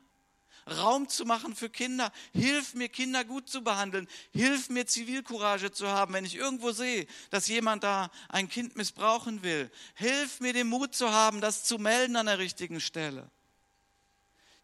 Raum 0.67 1.07
zu 1.09 1.25
machen 1.25 1.55
für 1.55 1.69
Kinder. 1.69 2.11
Hilf 2.33 2.73
mir, 2.73 2.89
Kinder 2.89 3.23
gut 3.23 3.49
zu 3.49 3.63
behandeln. 3.63 4.07
Hilf 4.31 4.69
mir, 4.69 4.85
Zivilcourage 4.85 5.71
zu 5.71 5.87
haben, 5.87 6.13
wenn 6.13 6.25
ich 6.25 6.35
irgendwo 6.35 6.71
sehe, 6.71 7.07
dass 7.29 7.47
jemand 7.47 7.83
da 7.83 8.11
ein 8.29 8.47
Kind 8.47 8.75
missbrauchen 8.75 9.43
will. 9.43 9.71
Hilf 9.95 10.39
mir, 10.39 10.53
den 10.53 10.67
Mut 10.67 10.95
zu 10.95 11.11
haben, 11.11 11.41
das 11.41 11.63
zu 11.63 11.77
melden 11.77 12.15
an 12.15 12.27
der 12.27 12.39
richtigen 12.39 12.79
Stelle. 12.79 13.29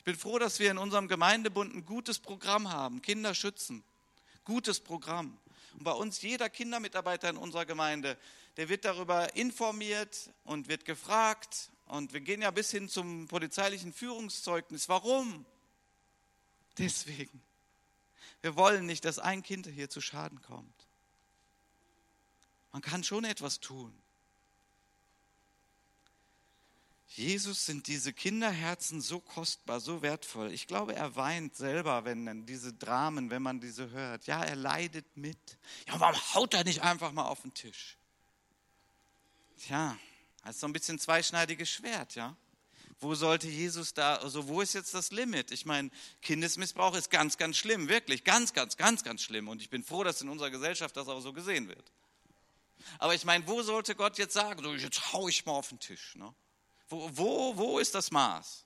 Ich 0.07 0.13
bin 0.13 0.21
froh, 0.21 0.39
dass 0.39 0.59
wir 0.59 0.71
in 0.71 0.77
unserem 0.77 1.09
Gemeindebund 1.09 1.75
ein 1.75 1.85
gutes 1.85 2.17
Programm 2.17 2.71
haben. 2.71 3.01
Kinder 3.01 3.35
schützen. 3.35 3.83
Gutes 4.45 4.79
Programm. 4.79 5.37
Und 5.73 5.83
bei 5.83 5.91
uns, 5.91 6.21
jeder 6.21 6.49
Kindermitarbeiter 6.49 7.29
in 7.29 7.35
unserer 7.35 7.65
Gemeinde, 7.65 8.17
der 8.55 8.69
wird 8.69 8.85
darüber 8.85 9.35
informiert 9.35 10.29
und 10.45 10.69
wird 10.69 10.85
gefragt. 10.85 11.71
Und 11.87 12.13
wir 12.13 12.21
gehen 12.21 12.41
ja 12.41 12.51
bis 12.51 12.71
hin 12.71 12.87
zum 12.87 13.27
polizeilichen 13.27 13.91
Führungszeugnis. 13.91 14.87
Warum? 14.87 15.45
Deswegen. 16.77 17.43
Wir 18.41 18.55
wollen 18.55 18.85
nicht, 18.85 19.03
dass 19.03 19.19
ein 19.19 19.43
Kind 19.43 19.67
hier 19.67 19.89
zu 19.89 19.99
Schaden 19.99 20.41
kommt. 20.41 20.87
Man 22.71 22.81
kann 22.81 23.03
schon 23.03 23.25
etwas 23.25 23.59
tun. 23.59 23.93
Jesus 27.07 27.65
sind 27.65 27.87
diese 27.87 28.11
Kinderherzen 28.11 29.01
so 29.01 29.19
kostbar, 29.19 29.79
so 29.79 30.01
wertvoll. 30.01 30.51
Ich 30.51 30.67
glaube, 30.67 30.93
er 30.93 31.15
weint 31.15 31.55
selber, 31.55 32.03
wenn 32.05 32.45
diese 32.45 32.73
Dramen, 32.73 33.29
wenn 33.29 33.41
man 33.41 33.61
diese 33.61 33.89
hört. 33.91 34.27
Ja, 34.27 34.43
er 34.43 34.55
leidet 34.55 35.15
mit. 35.15 35.37
Ja, 35.87 35.99
warum 35.99 36.19
haut 36.33 36.53
er 36.53 36.63
nicht 36.63 36.81
einfach 36.81 37.11
mal 37.13 37.25
auf 37.25 37.41
den 37.41 37.53
Tisch? 37.53 37.97
Tja, 39.57 39.97
das 40.43 40.55
ist 40.55 40.61
so 40.61 40.67
ein 40.67 40.73
bisschen 40.73 40.99
zweischneidiges 40.99 41.69
Schwert, 41.69 42.15
ja. 42.15 42.35
Wo 42.99 43.13
sollte 43.15 43.47
Jesus 43.47 43.93
da, 43.93 44.15
also 44.15 44.47
wo 44.47 44.61
ist 44.61 44.73
jetzt 44.73 44.93
das 44.93 45.11
Limit? 45.11 45.51
Ich 45.51 45.65
meine, 45.65 45.91
Kindesmissbrauch 46.21 46.95
ist 46.95 47.09
ganz, 47.09 47.37
ganz 47.37 47.55
schlimm, 47.57 47.89
wirklich, 47.89 48.23
ganz, 48.23 48.53
ganz, 48.53 48.75
ganz, 48.75 49.03
ganz 49.03 49.21
schlimm. 49.21 49.47
Und 49.47 49.61
ich 49.61 49.69
bin 49.69 49.83
froh, 49.83 50.03
dass 50.03 50.21
in 50.21 50.29
unserer 50.29 50.49
Gesellschaft 50.49 50.97
das 50.97 51.07
auch 51.07 51.21
so 51.21 51.31
gesehen 51.31 51.67
wird. 51.67 51.91
Aber 52.97 53.13
ich 53.13 53.23
meine, 53.23 53.47
wo 53.47 53.61
sollte 53.61 53.95
Gott 53.95 54.17
jetzt 54.17 54.33
sagen, 54.33 54.63
so, 54.63 54.73
jetzt 54.73 55.13
hau 55.13 55.27
ich 55.27 55.45
mal 55.45 55.53
auf 55.53 55.69
den 55.69 55.79
Tisch? 55.79 56.15
Ne? 56.15 56.33
Wo, 56.89 57.09
wo, 57.13 57.57
wo 57.57 57.79
ist 57.79 57.93
das 57.95 58.11
Maß? 58.11 58.65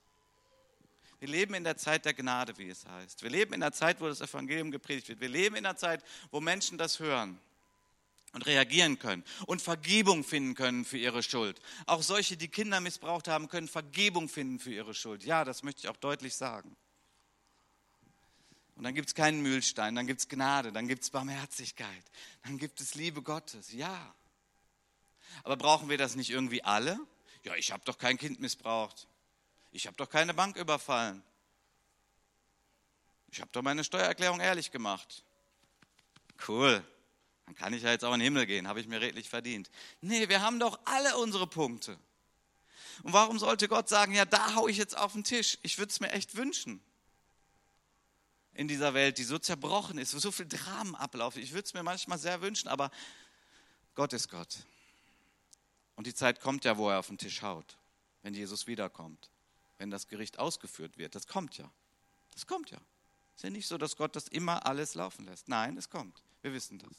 Wir 1.19 1.27
leben 1.27 1.53
in 1.53 1.63
der 1.63 1.77
Zeit 1.77 2.05
der 2.05 2.13
Gnade, 2.13 2.57
wie 2.57 2.69
es 2.69 2.86
heißt. 2.86 3.21
Wir 3.21 3.29
leben 3.29 3.53
in 3.53 3.60
der 3.60 3.71
Zeit, 3.71 4.01
wo 4.01 4.07
das 4.07 4.21
Evangelium 4.21 4.71
gepredigt 4.71 5.07
wird. 5.07 5.21
Wir 5.21 5.29
leben 5.29 5.55
in 5.55 5.63
der 5.63 5.77
Zeit, 5.77 6.03
wo 6.31 6.41
Menschen 6.41 6.79
das 6.79 6.99
hören 6.99 7.39
und 8.34 8.45
reagieren 8.45 8.97
können 8.97 9.23
und 9.45 9.62
Vergebung 9.62 10.23
finden 10.23 10.55
können 10.55 10.86
für 10.86 10.97
ihre 10.97 11.21
Schuld. 11.21 11.60
Auch 11.86 12.01
solche, 12.01 12.38
die 12.38 12.47
Kinder 12.47 12.79
missbraucht 12.79 13.27
haben, 13.27 13.49
können 13.49 13.67
Vergebung 13.67 14.29
finden 14.29 14.60
für 14.60 14.73
ihre 14.73 14.93
Schuld. 14.93 15.23
Ja, 15.23 15.45
das 15.45 15.63
möchte 15.63 15.81
ich 15.81 15.89
auch 15.89 15.97
deutlich 15.97 16.36
sagen. 16.36 16.75
Und 18.75 18.86
dann 18.86 18.95
gibt 18.95 19.10
es 19.10 19.13
keinen 19.13 19.41
Mühlstein, 19.41 19.93
dann 19.93 20.07
gibt 20.07 20.21
es 20.21 20.27
Gnade, 20.27 20.71
dann 20.71 20.88
gibt 20.88 21.03
es 21.03 21.12
Barmherzigkeit, 21.12 22.03
dann 22.43 22.57
gibt 22.57 22.81
es 22.81 22.95
Liebe 22.95 23.21
Gottes. 23.21 23.71
Ja. 23.73 24.15
Aber 25.43 25.55
brauchen 25.55 25.88
wir 25.88 25.99
das 25.99 26.15
nicht 26.15 26.31
irgendwie 26.31 26.63
alle? 26.63 26.99
Ja, 27.43 27.56
ich 27.56 27.71
habe 27.71 27.84
doch 27.86 27.97
kein 27.97 28.17
Kind 28.17 28.39
missbraucht. 28.39 29.08
Ich 29.71 29.88
habe 29.88 29.97
doch 29.97 30.10
keine 30.10 30.34
Bank 30.34 30.58
überfallen. 30.58 31.23
Ich 33.32 33.39
habe 33.39 33.49
doch 33.51 33.62
meine 33.62 33.84
Steuererklärung 33.84 34.39
ehrlich 34.39 34.71
gemacht. 34.71 35.23
Cool. 36.47 36.84
Dann 37.45 37.56
kann 37.56 37.73
ich 37.73 37.84
ja 37.84 37.91
jetzt 37.91 38.04
auch 38.04 38.13
in 38.13 38.19
den 38.19 38.25
Himmel 38.25 38.45
gehen, 38.45 38.67
habe 38.67 38.80
ich 38.80 38.88
mir 38.88 39.01
redlich 39.01 39.30
verdient. 39.30 39.69
Nee, 40.01 40.30
wir 40.30 40.41
haben 40.41 40.60
doch 40.60 40.80
alle 40.86 41.17
unsere 41.17 41.47
Punkte. 41.47 41.97
Und 43.04 43.13
warum 43.13 43.39
sollte 43.39 43.67
Gott 43.67 43.89
sagen, 43.89 44.13
ja, 44.13 44.25
da 44.25 44.56
haue 44.56 44.69
ich 44.69 44.77
jetzt 44.77 44.97
auf 44.97 45.13
den 45.13 45.23
Tisch? 45.23 45.58
Ich 45.63 45.77
würde 45.77 45.89
es 45.89 45.99
mir 45.99 46.12
echt 46.12 46.36
wünschen. 46.36 46.82
In 48.54 48.67
dieser 48.67 48.93
Welt, 48.93 49.17
die 49.17 49.23
so 49.23 49.39
zerbrochen 49.39 49.97
ist, 49.97 50.13
wo 50.13 50.19
so 50.19 50.32
viel 50.32 50.47
Dramen 50.47 50.95
ablaufen. 50.95 51.41
Ich 51.41 51.54
würde 51.54 51.65
es 51.65 51.73
mir 51.73 51.84
manchmal 51.84 52.17
sehr 52.17 52.41
wünschen, 52.41 52.67
aber 52.67 52.91
Gott 53.95 54.13
ist 54.13 54.30
Gott. 54.30 54.60
Und 56.02 56.08
die 56.08 56.16
Zeit 56.16 56.42
kommt 56.42 56.66
ja, 56.66 56.80
wo 56.80 56.90
er 56.90 56.98
auf 56.98 57.10
den 57.10 57.20
Tisch 57.20 57.44
haut, 57.44 57.78
wenn 58.24 58.34
Jesus 58.34 58.66
wiederkommt, 58.66 59.30
wenn 59.78 59.92
das 59.92 60.08
Gericht 60.08 60.40
ausgeführt 60.40 60.98
wird. 60.98 61.14
Das 61.14 61.28
kommt 61.28 61.60
ja. 61.60 61.72
Das 62.34 62.48
kommt 62.48 62.72
ja. 62.72 62.80
Es 63.36 63.36
ist 63.36 63.44
ja 63.44 63.50
nicht 63.52 63.68
so, 63.68 63.78
dass 63.78 63.96
Gott 63.96 64.16
das 64.16 64.28
immer 64.28 64.66
alles 64.66 64.96
laufen 64.96 65.26
lässt. 65.26 65.48
Nein, 65.48 65.78
es 65.78 65.92
kommt. 65.92 66.24
Wir 66.42 66.54
wissen 66.54 66.80
das. 66.80 66.90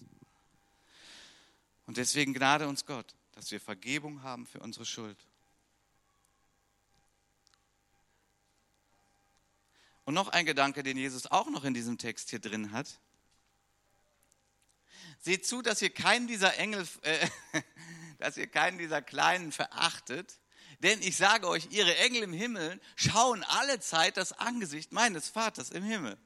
Und 1.89 1.97
deswegen 1.97 2.33
gnade 2.33 2.69
uns 2.69 2.87
Gott, 2.87 3.17
dass 3.33 3.51
wir 3.51 3.61
Vergebung 3.61 4.23
haben 4.23 4.47
für 4.47 4.61
unsere 4.61 4.87
Schuld. 4.87 5.19
Und 10.05 10.15
noch 10.15 10.29
ein 10.29 10.47
Gedanke, 10.47 10.85
den 10.85 10.97
Jesus 10.97 11.27
auch 11.27 11.51
noch 11.51 11.65
in 11.65 11.75
diesem 11.75 11.99
Text 11.99 12.31
hier 12.31 12.39
drin 12.39 12.71
hat. 12.71 13.01
Seht 15.19 15.45
zu, 15.45 15.61
dass 15.61 15.83
ihr 15.83 15.91
keinen 15.91 16.29
dieser 16.29 16.57
Engel, 16.57 16.87
äh, 17.03 17.29
dass 18.23 18.37
ihr 18.37 18.47
keinen 18.47 18.79
dieser 18.79 19.03
Kleinen 19.03 19.51
verachtet, 19.53 20.39
denn 20.79 21.01
ich 21.03 21.17
sage 21.17 21.49
euch, 21.49 21.69
ihre 21.71 21.97
Engel 21.99 22.23
im 22.23 22.33
Himmel 22.33 22.81
schauen 22.97 23.45
alle 23.45 23.81
Zeit 23.81 24.17
das 24.17 24.33
Angesicht 24.33 24.93
meines 24.93 25.29
Vaters 25.29 25.71
im 25.71 25.83
Himmel. 25.83 26.17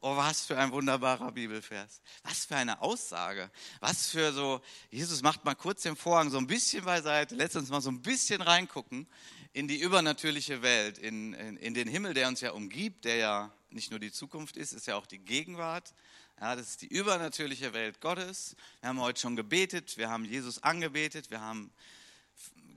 Oh, 0.00 0.16
was 0.16 0.44
für 0.44 0.58
ein 0.58 0.70
wunderbarer 0.70 1.32
Bibelvers. 1.32 2.02
Was 2.24 2.44
für 2.44 2.56
eine 2.56 2.82
Aussage. 2.82 3.50
Was 3.80 4.10
für 4.10 4.32
so, 4.32 4.60
Jesus 4.90 5.22
macht 5.22 5.44
mal 5.44 5.54
kurz 5.54 5.82
den 5.82 5.96
Vorhang 5.96 6.30
so 6.30 6.38
ein 6.38 6.46
bisschen 6.46 6.84
beiseite, 6.84 7.34
lässt 7.34 7.56
uns 7.56 7.70
mal 7.70 7.80
so 7.80 7.90
ein 7.90 8.02
bisschen 8.02 8.42
reingucken 8.42 9.08
in 9.52 9.66
die 9.66 9.80
übernatürliche 9.80 10.62
Welt, 10.62 10.98
in, 10.98 11.32
in, 11.32 11.56
in, 11.56 11.74
den 11.74 11.88
Himmel, 11.88 12.12
der 12.12 12.28
uns 12.28 12.40
ja 12.40 12.50
umgibt, 12.50 13.04
der 13.04 13.16
ja 13.16 13.52
nicht 13.70 13.90
nur 13.90 14.00
die 14.00 14.12
Zukunft 14.12 14.56
ist, 14.56 14.72
ist 14.72 14.86
ja 14.86 14.96
auch 14.96 15.06
die 15.06 15.20
Gegenwart. 15.20 15.94
Ja, 16.40 16.56
das 16.56 16.70
ist 16.70 16.82
die 16.82 16.88
übernatürliche 16.88 17.72
Welt 17.72 18.00
Gottes. 18.00 18.56
Wir 18.80 18.88
haben 18.88 19.00
heute 19.00 19.20
schon 19.20 19.36
gebetet, 19.36 19.96
wir 19.96 20.10
haben 20.10 20.24
Jesus 20.24 20.62
angebetet, 20.62 21.30
wir 21.30 21.40
haben 21.40 21.72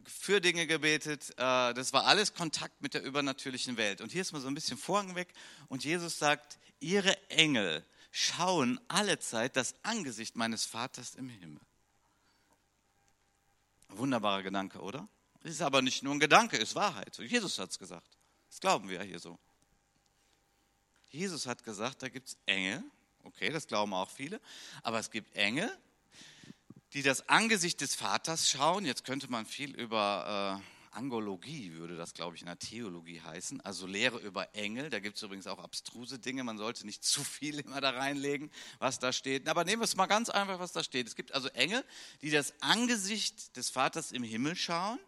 für 0.06 0.40
Dinge 0.40 0.68
gebetet. 0.68 1.32
Äh, 1.32 1.74
das 1.74 1.92
war 1.92 2.06
alles 2.06 2.34
Kontakt 2.34 2.82
mit 2.82 2.94
der 2.94 3.04
übernatürlichen 3.04 3.78
Welt. 3.78 4.02
Und 4.02 4.12
hier 4.12 4.22
ist 4.22 4.32
mal 4.32 4.42
so 4.42 4.48
ein 4.48 4.54
bisschen 4.54 4.78
Vorhang 4.78 5.16
weg 5.16 5.34
und 5.68 5.84
Jesus 5.84 6.20
sagt, 6.20 6.60
ihre 6.80 7.18
Engel 7.30 7.86
schauen 8.12 8.80
alle 8.88 9.20
Zeit 9.20 9.56
das 9.56 9.76
Angesicht 9.84 10.36
meines 10.36 10.66
Vaters 10.66 11.16
im 11.16 11.30
Himmel. 11.30 11.62
Wunderbarer 13.90 14.44
Gedanke, 14.44 14.80
oder? 14.80 15.08
Es 15.44 15.52
ist 15.52 15.62
aber 15.62 15.82
nicht 15.82 16.04
nur 16.04 16.14
ein 16.14 16.20
Gedanke, 16.20 16.58
es 16.58 16.70
ist 16.70 16.76
Wahrheit. 16.76 17.18
Jesus 17.18 17.58
hat 17.58 17.72
es 17.72 17.80
gesagt. 17.80 18.18
Das 18.50 18.60
glauben 18.60 18.90
wir 18.90 18.98
ja 18.98 19.04
hier 19.04 19.20
so. 19.20 19.40
Jesus 21.10 21.46
hat 21.46 21.64
gesagt, 21.64 22.04
da 22.04 22.10
gibt 22.10 22.28
es 22.28 22.38
Engel. 22.46 22.84
Okay, 23.28 23.50
das 23.50 23.68
glauben 23.68 23.94
auch 23.94 24.10
viele. 24.10 24.40
Aber 24.84 25.00
es 25.00 25.12
gibt 25.12 25.36
Engel, 25.36 25.70
die 26.94 27.02
das 27.02 27.28
Angesicht 27.28 27.82
des 27.82 27.94
Vaters 27.94 28.50
schauen. 28.50 28.86
Jetzt 28.86 29.04
könnte 29.04 29.30
man 29.30 29.46
viel 29.46 29.76
über 29.76 30.62
äh, 30.64 30.94
Angologie 30.96 31.74
würde 31.74 31.98
das, 31.98 32.14
glaube 32.14 32.38
ich, 32.38 32.42
in 32.42 32.48
der 32.48 32.58
Theologie 32.58 33.22
heißen, 33.22 33.60
also 33.62 33.86
Lehre 33.86 34.18
über 34.20 34.56
Engel. 34.56 34.90
Da 34.90 35.00
gibt 35.00 35.18
es 35.18 35.24
übrigens 35.24 35.46
auch 35.46 35.60
abstruse 35.60 36.20
Dinge. 36.20 36.46
Man 36.46 36.58
sollte 36.58 36.86
nicht 36.86 37.04
zu 37.04 37.22
viel 37.22 37.60
immer 37.60 37.82
da 37.82 37.90
reinlegen, 37.90 38.50
was 38.80 38.98
da 38.98 39.12
steht. 39.12 39.50
Aber 39.50 39.66
nehmen 39.66 39.82
wir 39.82 39.86
es 39.86 39.98
mal 39.98 40.08
ganz 40.08 40.30
einfach, 40.30 40.60
was 40.60 40.72
da 40.72 40.82
steht. 40.84 41.06
Es 41.06 41.16
gibt 41.18 41.34
also 41.34 41.50
Engel, 41.50 41.84
die 42.22 42.32
das 42.32 42.54
Angesicht 42.62 43.58
des 43.58 43.70
Vaters 43.70 44.14
im 44.14 44.24
Himmel 44.24 44.56
schauen. 44.56 45.00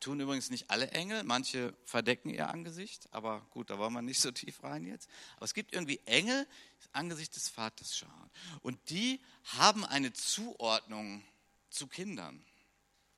Tun 0.00 0.20
übrigens 0.20 0.50
nicht 0.50 0.70
alle 0.70 0.90
Engel, 0.90 1.22
manche 1.24 1.74
verdecken 1.84 2.30
ihr 2.30 2.48
Angesicht, 2.48 3.08
aber 3.12 3.46
gut, 3.50 3.70
da 3.70 3.78
wollen 3.78 3.92
wir 3.92 4.02
nicht 4.02 4.20
so 4.20 4.30
tief 4.30 4.62
rein 4.62 4.84
jetzt. 4.84 5.08
Aber 5.36 5.44
es 5.44 5.54
gibt 5.54 5.72
irgendwie 5.72 6.00
Engel, 6.06 6.46
das 6.78 6.88
Angesicht 6.92 7.36
des 7.36 7.48
Vaters 7.48 7.96
schauen. 7.96 8.30
Und 8.62 8.78
die 8.90 9.20
haben 9.56 9.84
eine 9.84 10.12
Zuordnung 10.12 11.24
zu 11.70 11.86
Kindern. 11.86 12.44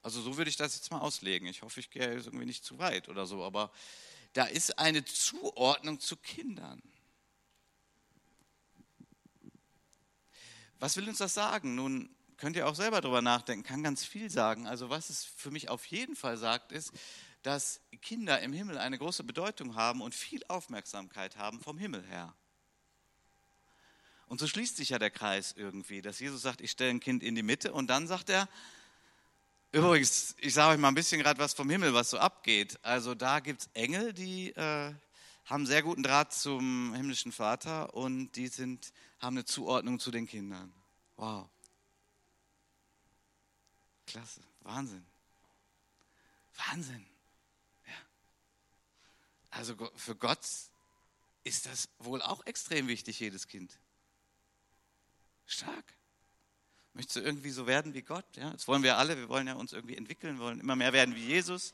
Also 0.02 0.22
so 0.22 0.36
würde 0.36 0.50
ich 0.50 0.56
das 0.56 0.74
jetzt 0.76 0.90
mal 0.90 1.00
auslegen. 1.00 1.46
Ich 1.48 1.62
hoffe, 1.62 1.80
ich 1.80 1.90
gehe 1.90 2.14
jetzt 2.14 2.26
irgendwie 2.26 2.46
nicht 2.46 2.64
zu 2.64 2.78
weit 2.78 3.08
oder 3.08 3.26
so, 3.26 3.44
aber 3.44 3.70
da 4.32 4.44
ist 4.44 4.78
eine 4.78 5.04
Zuordnung 5.04 6.00
zu 6.00 6.16
Kindern. 6.16 6.82
Was 10.78 10.96
will 10.96 11.08
uns 11.08 11.18
das 11.18 11.34
sagen? 11.34 11.74
Nun 11.74 12.08
könnt 12.40 12.56
ihr 12.56 12.66
auch 12.66 12.74
selber 12.74 13.00
darüber 13.00 13.22
nachdenken, 13.22 13.62
kann 13.62 13.82
ganz 13.82 14.04
viel 14.04 14.30
sagen. 14.30 14.66
Also 14.66 14.90
was 14.90 15.10
es 15.10 15.24
für 15.24 15.50
mich 15.50 15.68
auf 15.68 15.84
jeden 15.86 16.16
Fall 16.16 16.36
sagt, 16.36 16.72
ist, 16.72 16.92
dass 17.42 17.80
Kinder 18.02 18.40
im 18.40 18.52
Himmel 18.52 18.78
eine 18.78 18.98
große 18.98 19.24
Bedeutung 19.24 19.76
haben 19.76 20.00
und 20.00 20.14
viel 20.14 20.42
Aufmerksamkeit 20.48 21.36
haben 21.36 21.60
vom 21.60 21.78
Himmel 21.78 22.04
her. 22.06 22.34
Und 24.26 24.40
so 24.40 24.46
schließt 24.46 24.76
sich 24.76 24.90
ja 24.90 24.98
der 24.98 25.10
Kreis 25.10 25.54
irgendwie, 25.56 26.02
dass 26.02 26.18
Jesus 26.18 26.42
sagt, 26.42 26.60
ich 26.60 26.70
stelle 26.70 26.90
ein 26.90 27.00
Kind 27.00 27.22
in 27.22 27.34
die 27.34 27.42
Mitte 27.42 27.72
und 27.72 27.88
dann 27.88 28.06
sagt 28.06 28.30
er, 28.30 28.48
Übrigens, 29.72 30.34
ich 30.38 30.52
sage 30.52 30.74
euch 30.74 30.80
mal 30.80 30.88
ein 30.88 30.96
bisschen 30.96 31.20
gerade 31.20 31.38
was 31.38 31.54
vom 31.54 31.70
Himmel, 31.70 31.94
was 31.94 32.10
so 32.10 32.18
abgeht. 32.18 32.76
Also 32.82 33.14
da 33.14 33.38
gibt 33.38 33.60
es 33.60 33.70
Engel, 33.72 34.12
die 34.12 34.50
äh, 34.50 34.92
haben 35.44 35.64
sehr 35.64 35.82
guten 35.82 36.02
Draht 36.02 36.32
zum 36.32 36.92
himmlischen 36.92 37.30
Vater 37.30 37.94
und 37.94 38.32
die 38.32 38.48
sind, 38.48 38.92
haben 39.20 39.36
eine 39.36 39.44
Zuordnung 39.44 40.00
zu 40.00 40.10
den 40.10 40.26
Kindern. 40.26 40.72
Wow. 41.16 41.48
Klasse, 44.10 44.40
Wahnsinn. 44.62 45.04
Wahnsinn. 46.66 47.06
Ja. 47.86 47.92
Also 49.50 49.74
für 49.94 50.16
Gott 50.16 50.44
ist 51.44 51.66
das 51.66 51.88
wohl 51.98 52.20
auch 52.22 52.44
extrem 52.46 52.88
wichtig, 52.88 53.20
jedes 53.20 53.46
Kind. 53.46 53.78
Stark. 55.46 55.84
Möchtest 56.92 57.16
du 57.16 57.20
irgendwie 57.20 57.50
so 57.50 57.66
werden 57.66 57.94
wie 57.94 58.02
Gott? 58.02 58.26
Ja, 58.36 58.50
das 58.50 58.66
wollen 58.66 58.82
wir 58.82 58.98
alle. 58.98 59.16
Wir 59.16 59.28
wollen 59.28 59.46
ja 59.46 59.54
uns 59.54 59.72
irgendwie 59.72 59.96
entwickeln, 59.96 60.38
wollen 60.38 60.60
immer 60.60 60.76
mehr 60.76 60.92
werden 60.92 61.14
wie 61.14 61.24
Jesus. 61.24 61.72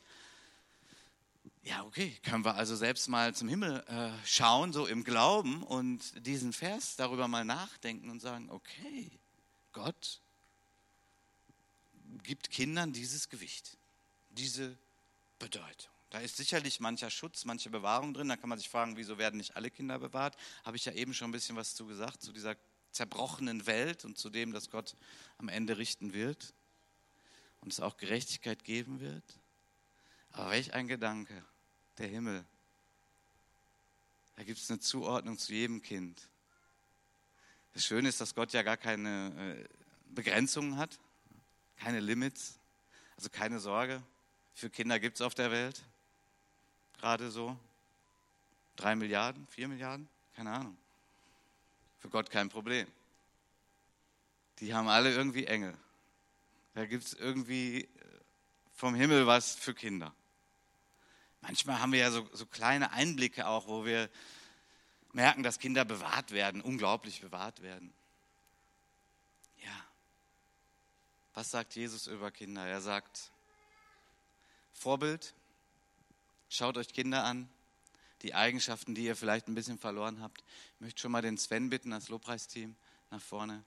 Ja, 1.62 1.84
okay, 1.84 2.16
können 2.22 2.44
wir 2.44 2.54
also 2.54 2.76
selbst 2.76 3.08
mal 3.08 3.34
zum 3.34 3.48
Himmel 3.48 3.82
äh, 3.88 4.10
schauen, 4.26 4.72
so 4.72 4.86
im 4.86 5.04
Glauben 5.04 5.62
und 5.62 6.26
diesen 6.26 6.52
Vers 6.52 6.96
darüber 6.96 7.28
mal 7.28 7.44
nachdenken 7.44 8.10
und 8.10 8.20
sagen, 8.20 8.50
okay, 8.50 9.10
Gott 9.72 10.20
gibt 12.26 12.50
Kindern 12.50 12.92
dieses 12.92 13.28
Gewicht, 13.28 13.78
diese 14.30 14.76
Bedeutung. 15.38 15.90
Da 16.10 16.20
ist 16.20 16.36
sicherlich 16.36 16.80
mancher 16.80 17.10
Schutz, 17.10 17.44
manche 17.44 17.70
Bewahrung 17.70 18.14
drin. 18.14 18.28
Da 18.28 18.36
kann 18.36 18.48
man 18.48 18.58
sich 18.58 18.68
fragen, 18.68 18.96
wieso 18.96 19.18
werden 19.18 19.38
nicht 19.38 19.56
alle 19.56 19.70
Kinder 19.70 19.98
bewahrt? 19.98 20.36
Habe 20.64 20.76
ich 20.76 20.84
ja 20.84 20.92
eben 20.92 21.14
schon 21.14 21.28
ein 21.28 21.32
bisschen 21.32 21.56
was 21.56 21.74
zu 21.74 21.86
gesagt, 21.86 22.22
zu 22.22 22.32
dieser 22.32 22.56
zerbrochenen 22.92 23.66
Welt 23.66 24.04
und 24.04 24.16
zu 24.18 24.30
dem, 24.30 24.52
dass 24.52 24.70
Gott 24.70 24.96
am 25.38 25.48
Ende 25.48 25.78
richten 25.78 26.12
wird 26.12 26.54
und 27.60 27.72
es 27.72 27.80
auch 27.80 27.96
Gerechtigkeit 27.96 28.64
geben 28.64 29.00
wird. 29.00 29.24
Aber 30.30 30.50
welch 30.50 30.74
ein 30.74 30.88
Gedanke, 30.88 31.44
der 31.98 32.08
Himmel. 32.08 32.44
Da 34.36 34.44
gibt 34.44 34.58
es 34.58 34.70
eine 34.70 34.80
Zuordnung 34.80 35.38
zu 35.38 35.52
jedem 35.52 35.82
Kind. 35.82 36.28
Das 37.72 37.84
Schöne 37.84 38.08
ist, 38.08 38.20
dass 38.20 38.34
Gott 38.34 38.52
ja 38.52 38.62
gar 38.62 38.76
keine 38.76 39.58
äh, 39.58 39.68
Begrenzungen 40.14 40.76
hat, 40.78 40.98
keine 41.76 42.00
Limits, 42.00 42.58
also 43.16 43.28
keine 43.30 43.60
Sorge. 43.60 44.02
Für 44.54 44.70
Kinder 44.70 44.98
gibt 44.98 45.16
es 45.16 45.22
auf 45.22 45.34
der 45.34 45.50
Welt 45.50 45.82
gerade 46.98 47.30
so 47.30 47.56
drei 48.76 48.96
Milliarden, 48.96 49.46
vier 49.48 49.68
Milliarden, 49.68 50.08
keine 50.34 50.50
Ahnung. 50.52 50.76
Für 51.98 52.08
Gott 52.08 52.30
kein 52.30 52.48
Problem. 52.48 52.86
Die 54.60 54.74
haben 54.74 54.88
alle 54.88 55.12
irgendwie 55.14 55.46
Engel. 55.46 55.76
Da 56.74 56.86
gibt 56.86 57.04
es 57.04 57.14
irgendwie 57.14 57.82
äh, 57.82 57.88
vom 58.74 58.94
Himmel 58.94 59.26
was 59.26 59.54
für 59.54 59.74
Kinder. 59.74 60.14
Manchmal 61.40 61.80
haben 61.80 61.92
wir 61.92 62.00
ja 62.00 62.10
so, 62.10 62.28
so 62.32 62.46
kleine 62.46 62.92
Einblicke 62.92 63.46
auch, 63.46 63.68
wo 63.68 63.84
wir 63.84 64.10
merken, 65.12 65.42
dass 65.42 65.58
Kinder 65.58 65.84
bewahrt 65.84 66.32
werden, 66.32 66.60
unglaublich 66.60 67.20
bewahrt 67.20 67.62
werden. 67.62 67.92
Ja. 69.62 69.86
Was 71.36 71.50
sagt 71.50 71.74
Jesus 71.76 72.06
über 72.06 72.30
Kinder? 72.30 72.66
Er 72.66 72.80
sagt, 72.80 73.30
Vorbild, 74.72 75.34
schaut 76.48 76.78
euch 76.78 76.94
Kinder 76.94 77.24
an, 77.24 77.46
die 78.22 78.34
Eigenschaften, 78.34 78.94
die 78.94 79.04
ihr 79.04 79.14
vielleicht 79.14 79.46
ein 79.46 79.54
bisschen 79.54 79.78
verloren 79.78 80.22
habt. 80.22 80.42
Ich 80.76 80.80
möchte 80.80 81.02
schon 81.02 81.12
mal 81.12 81.20
den 81.20 81.36
Sven 81.36 81.68
bitten, 81.68 81.90
das 81.90 82.08
Lobpreisteam 82.08 82.74
nach 83.10 83.20
vorne. 83.20 83.62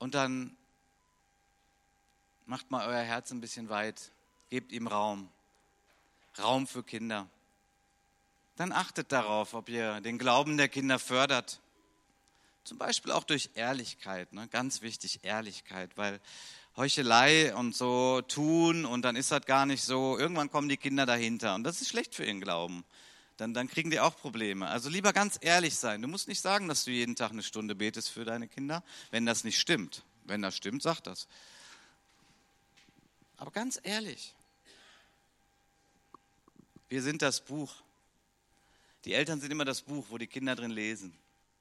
Und 0.00 0.16
dann 0.16 0.56
macht 2.46 2.72
mal 2.72 2.88
euer 2.88 3.04
Herz 3.04 3.30
ein 3.30 3.40
bisschen 3.40 3.68
weit, 3.68 4.10
gebt 4.50 4.72
ihm 4.72 4.88
Raum. 4.88 5.30
Raum 6.36 6.66
für 6.66 6.82
Kinder. 6.82 7.28
Dann 8.56 8.72
achtet 8.72 9.12
darauf, 9.12 9.54
ob 9.54 9.68
ihr 9.68 10.00
den 10.00 10.18
Glauben 10.18 10.56
der 10.56 10.68
Kinder 10.68 10.98
fördert. 10.98 11.60
Zum 12.64 12.78
Beispiel 12.78 13.12
auch 13.12 13.24
durch 13.24 13.50
Ehrlichkeit, 13.54 14.32
ne? 14.32 14.48
ganz 14.48 14.80
wichtig, 14.80 15.20
Ehrlichkeit, 15.22 15.96
weil 15.96 16.18
Heuchelei 16.76 17.54
und 17.54 17.76
so 17.76 18.22
tun 18.22 18.86
und 18.86 19.02
dann 19.02 19.16
ist 19.16 19.30
das 19.30 19.44
gar 19.44 19.66
nicht 19.66 19.84
so. 19.84 20.18
Irgendwann 20.18 20.50
kommen 20.50 20.68
die 20.68 20.78
Kinder 20.78 21.04
dahinter 21.04 21.54
und 21.54 21.62
das 21.62 21.82
ist 21.82 21.88
schlecht 21.88 22.14
für 22.14 22.24
ihren 22.24 22.40
Glauben. 22.40 22.84
Dann, 23.36 23.52
dann 23.52 23.68
kriegen 23.68 23.90
die 23.90 24.00
auch 24.00 24.16
Probleme. 24.16 24.66
Also 24.68 24.88
lieber 24.88 25.12
ganz 25.12 25.38
ehrlich 25.40 25.76
sein. 25.76 26.00
Du 26.00 26.08
musst 26.08 26.26
nicht 26.26 26.40
sagen, 26.40 26.66
dass 26.68 26.84
du 26.84 26.90
jeden 26.90 27.16
Tag 27.16 27.32
eine 27.32 27.42
Stunde 27.42 27.74
betest 27.74 28.08
für 28.08 28.24
deine 28.24 28.48
Kinder, 28.48 28.82
wenn 29.10 29.26
das 29.26 29.44
nicht 29.44 29.60
stimmt. 29.60 30.02
Wenn 30.24 30.40
das 30.40 30.56
stimmt, 30.56 30.82
sag 30.82 31.00
das. 31.00 31.28
Aber 33.36 33.50
ganz 33.50 33.78
ehrlich, 33.82 34.34
wir 36.88 37.02
sind 37.02 37.20
das 37.20 37.44
Buch. 37.44 37.74
Die 39.04 39.12
Eltern 39.12 39.40
sind 39.40 39.50
immer 39.50 39.64
das 39.66 39.82
Buch, 39.82 40.06
wo 40.08 40.16
die 40.16 40.28
Kinder 40.28 40.56
drin 40.56 40.70
lesen. 40.70 41.12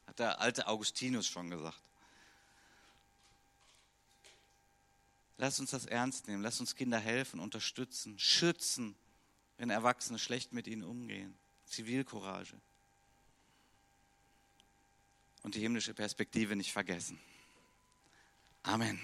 Hat 0.07 0.19
der 0.19 0.39
alte 0.39 0.67
Augustinus 0.67 1.27
schon 1.27 1.49
gesagt. 1.49 1.81
Lass 5.37 5.59
uns 5.59 5.71
das 5.71 5.85
ernst 5.85 6.27
nehmen. 6.27 6.43
Lass 6.43 6.59
uns 6.59 6.75
Kinder 6.75 6.99
helfen, 6.99 7.39
unterstützen, 7.39 8.17
schützen, 8.19 8.95
wenn 9.57 9.69
Erwachsene 9.69 10.19
schlecht 10.19 10.53
mit 10.53 10.67
ihnen 10.67 10.83
umgehen. 10.83 11.37
Zivilcourage. 11.65 12.55
Und 15.41 15.55
die 15.55 15.59
himmlische 15.59 15.93
Perspektive 15.93 16.55
nicht 16.55 16.71
vergessen. 16.71 17.19
Amen. 18.61 18.99